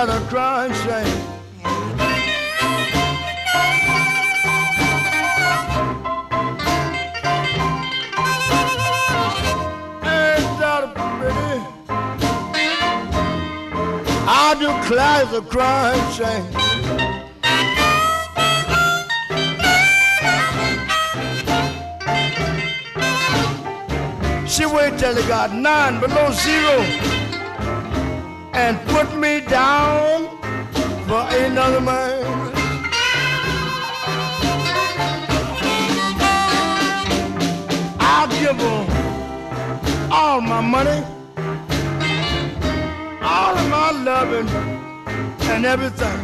at 0.00 0.08
a 0.08 0.20
crime 0.28 0.72
shame. 0.72 1.20
Ain't 10.02 10.58
that 10.58 10.94
pretty? 11.18 11.60
I 14.26 14.56
do 14.58 14.68
declare 14.80 15.26
the 15.26 15.42
crime 15.42 16.04
shame. 16.16 16.46
She 24.48 24.64
wait 24.64 24.98
till 24.98 25.14
it 25.18 25.28
got 25.28 25.52
nine 25.52 26.00
below 26.00 26.30
zero 26.32 27.09
and 28.60 28.76
put 28.88 29.08
me 29.16 29.40
down 29.40 30.28
for 31.08 31.22
another 31.44 31.80
man. 31.80 32.24
I'll 37.98 38.28
give 38.42 38.58
her 38.66 38.80
all 40.12 40.40
my 40.42 40.60
money, 40.60 40.98
all 43.34 43.54
of 43.60 43.66
my 43.76 43.90
loving, 44.10 44.48
and 45.52 45.64
everything. 45.64 46.20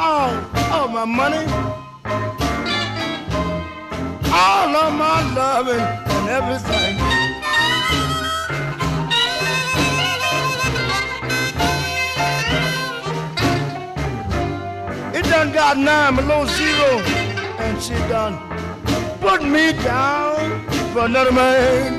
all 0.00 0.84
of 0.84 0.90
my 0.92 1.04
money, 1.04 1.44
all 4.38 4.76
of 4.76 4.94
my 4.94 5.20
loving 5.34 5.80
and 6.14 6.28
everything. 6.38 6.94
It 15.18 15.24
done 15.24 15.50
got 15.52 15.76
nine 15.76 16.14
below 16.14 16.46
zero, 16.46 16.90
and 17.64 17.82
she 17.82 17.94
done 18.14 18.34
put 19.20 19.42
me 19.42 19.72
down 19.72 20.64
for 20.92 21.06
another 21.06 21.32
man. 21.32 21.97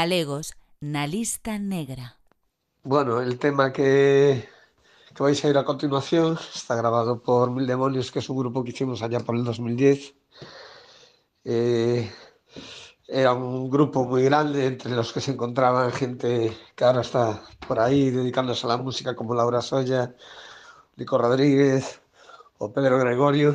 Galegos 0.00 0.56
na 0.80 1.04
lista 1.06 1.58
negra. 1.58 2.16
Bueno, 2.82 3.20
el 3.20 3.38
tema 3.38 3.70
que, 3.70 4.48
vais 5.18 5.44
a 5.44 5.48
ir 5.52 5.58
a 5.58 5.68
continuación 5.70 6.38
está 6.54 6.74
grabado 6.74 7.20
por 7.20 7.50
Mil 7.50 7.66
Demonios, 7.66 8.10
que 8.10 8.20
es 8.20 8.30
un 8.30 8.38
grupo 8.38 8.64
que 8.64 8.70
hicimos 8.70 9.02
allá 9.02 9.20
por 9.20 9.36
el 9.36 9.44
2010. 9.44 10.14
Eh, 11.44 12.10
era 13.08 13.34
un 13.34 13.68
grupo 13.68 14.06
muy 14.06 14.22
grande 14.24 14.64
entre 14.64 14.92
los 14.92 15.12
que 15.12 15.20
se 15.20 15.32
encontraban 15.32 15.92
gente 15.92 16.56
que 16.74 16.84
ahora 16.84 17.02
está 17.02 17.42
por 17.68 17.78
ahí 17.78 18.08
dedicándose 18.08 18.64
a 18.64 18.70
la 18.70 18.78
música 18.78 19.14
como 19.14 19.34
Laura 19.34 19.60
Soya, 19.60 20.16
Nico 20.96 21.18
Rodríguez 21.18 22.00
o 22.56 22.72
Pedro 22.72 22.98
Gregorio. 22.98 23.54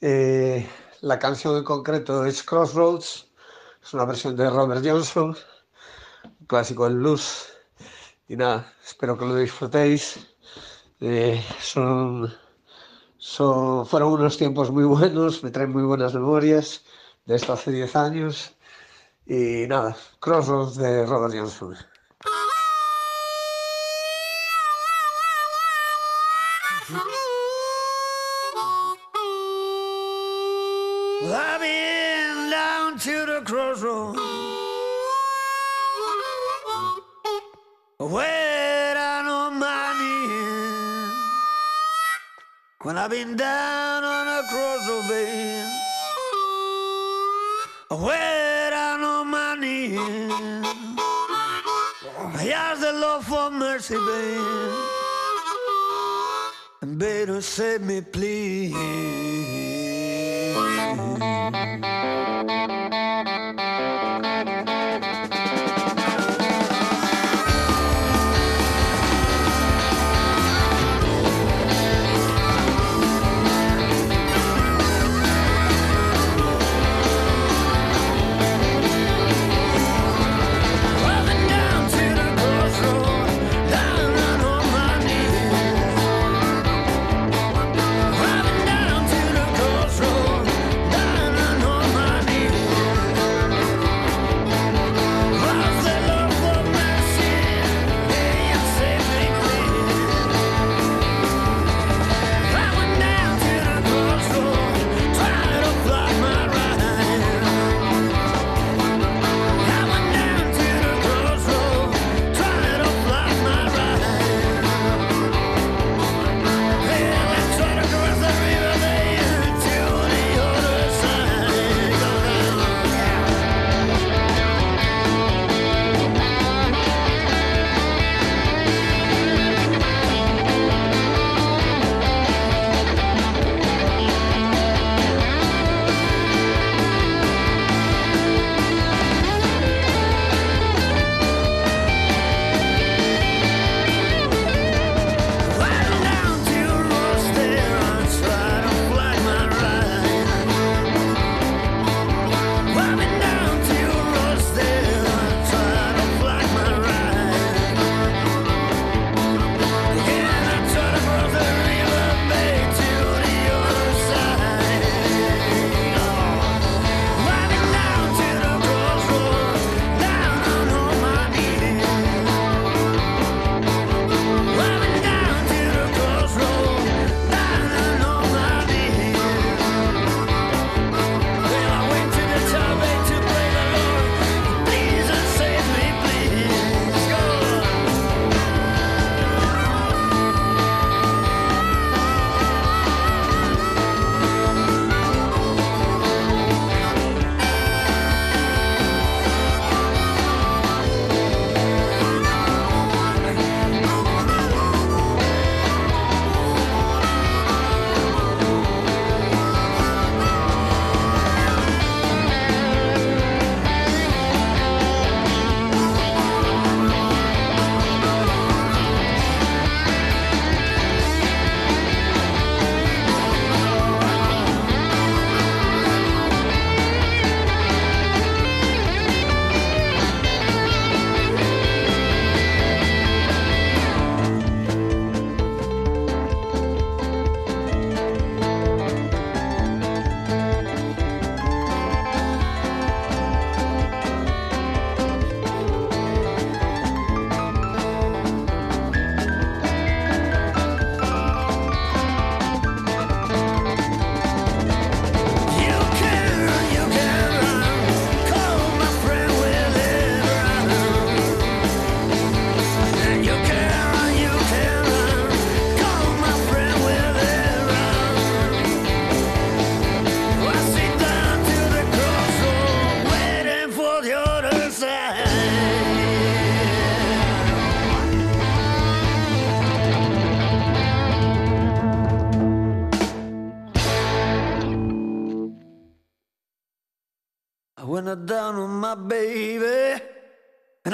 Eh, 0.00 0.66
la 1.02 1.18
canción 1.18 1.58
en 1.58 1.64
concreto 1.64 2.24
es 2.24 2.42
Crossroads, 2.42 3.31
es 3.82 3.94
una 3.94 4.04
versión 4.04 4.36
de 4.36 4.48
Robert 4.48 4.84
Johnson, 4.84 5.36
un 6.40 6.46
clásico 6.46 6.84
del 6.84 6.98
blues. 6.98 7.48
Y 8.28 8.36
nada, 8.36 8.72
espero 8.84 9.18
que 9.18 9.24
lo 9.24 9.34
disfrutéis. 9.36 10.18
Eh, 11.00 11.44
son, 11.60 12.32
fueron 13.86 14.12
unos 14.12 14.36
tiempos 14.36 14.70
muy 14.70 14.84
buenos, 14.84 15.42
me 15.42 15.50
traen 15.50 15.72
muy 15.72 15.82
buenas 15.82 16.14
memorias 16.14 16.84
de 17.26 17.36
esto 17.36 17.52
hace 17.52 17.72
10 17.72 17.96
años. 17.96 18.54
Y 19.26 19.66
nada, 19.68 19.96
Crossroads 20.20 20.76
de 20.76 21.06
Robert 21.06 21.34
Johnson. 21.34 21.76
Crossroads 33.82 34.18
where 37.98 38.96
I 38.96 39.22
my 39.50 39.92
knees. 39.98 41.12
When 42.82 42.96
I've 42.98 43.10
been 43.10 43.36
down 43.36 44.04
on 44.04 44.28
a 44.28 44.42
babe, 45.08 45.66
where 47.90 48.72
I 48.72 48.96
my 49.24 49.54
knees. 49.56 49.98
I 52.40 52.50
ask 52.54 52.80
the 52.80 52.92
Lord 52.92 53.24
for 53.24 53.50
mercy, 53.50 53.96
babe, 53.96 54.74
and 56.82 56.98
better 56.98 57.40
save 57.40 57.82
me, 57.82 58.00
please. 58.00 58.74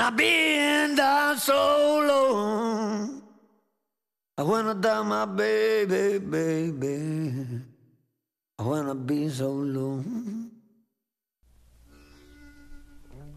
I've 0.08 0.16
been 0.16 0.94
down 0.94 1.36
so 1.36 2.00
long. 2.00 3.22
I 4.38 4.42
wanna 4.42 4.72
die, 4.72 5.02
my 5.02 5.26
baby, 5.26 6.16
baby. 6.18 7.60
I 8.58 8.62
wanna 8.62 8.94
be 8.94 9.28
so 9.28 9.48
alone. 9.48 10.47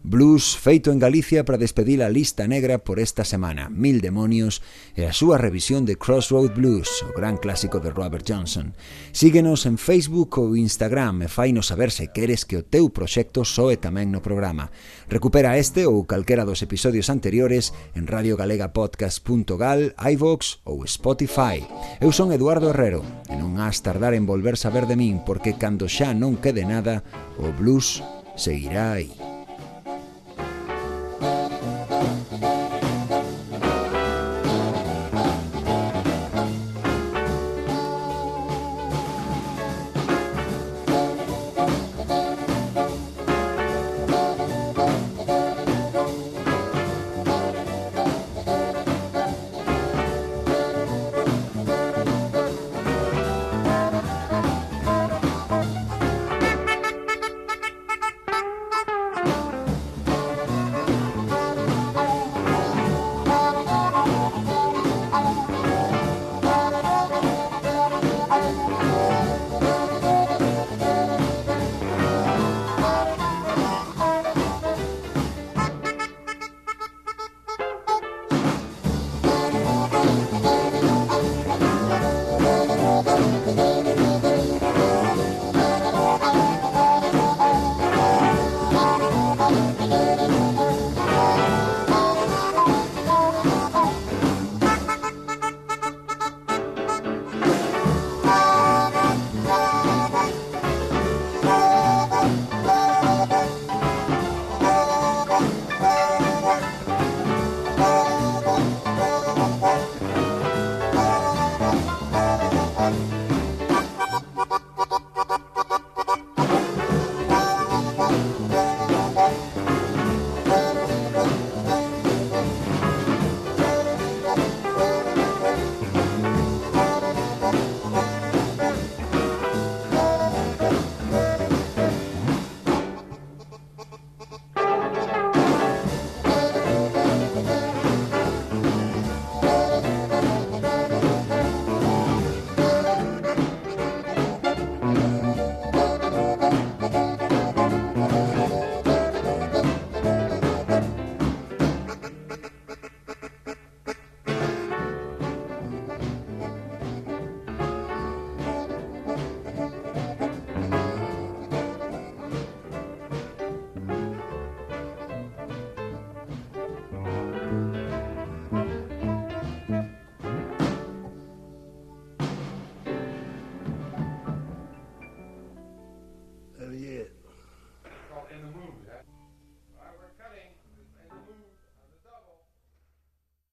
Blues 0.04 0.56
feito 0.56 0.90
en 0.90 0.98
Galicia 0.98 1.44
para 1.44 1.58
despedir 1.58 2.02
a 2.02 2.10
lista 2.10 2.48
negra 2.48 2.82
por 2.82 2.98
esta 2.98 3.24
semana, 3.24 3.70
Mil 3.70 4.02
Demonios 4.02 4.58
e 4.98 5.06
a 5.06 5.14
súa 5.14 5.38
revisión 5.38 5.86
de 5.86 5.94
Crossroad 5.94 6.58
Blues, 6.58 6.90
o 7.06 7.14
gran 7.14 7.38
clásico 7.38 7.78
de 7.78 7.94
Robert 7.94 8.26
Johnson. 8.26 8.74
Síguenos 9.14 9.62
en 9.62 9.78
Facebook 9.78 10.42
ou 10.42 10.58
Instagram 10.58 11.22
e 11.22 11.28
fainos 11.30 11.70
saber 11.70 11.94
se 11.94 12.10
queres 12.10 12.42
que 12.42 12.58
o 12.58 12.66
teu 12.66 12.90
proxecto 12.90 13.46
soe 13.46 13.78
tamén 13.78 14.10
no 14.10 14.18
programa. 14.26 14.74
Recupera 15.06 15.54
este 15.54 15.86
ou 15.86 16.02
calquera 16.02 16.42
dos 16.42 16.66
episodios 16.66 17.06
anteriores 17.06 17.70
en 17.94 18.10
radiogalegapodcast.gal, 18.10 19.94
iVox 19.94 20.66
ou 20.66 20.82
Spotify. 20.82 21.62
Eu 22.02 22.10
son 22.10 22.34
Eduardo 22.34 22.74
Herrero 22.74 23.06
e 23.30 23.38
non 23.38 23.62
has 23.62 23.86
tardar 23.86 24.18
en 24.18 24.26
volver 24.26 24.58
saber 24.58 24.90
de 24.90 24.98
min 24.98 25.22
porque 25.22 25.54
cando 25.54 25.86
xa 25.86 26.10
non 26.10 26.42
quede 26.42 26.66
nada, 26.66 27.06
o 27.38 27.54
blues 27.54 28.02
seguirá 28.34 28.98
aí. 28.98 29.14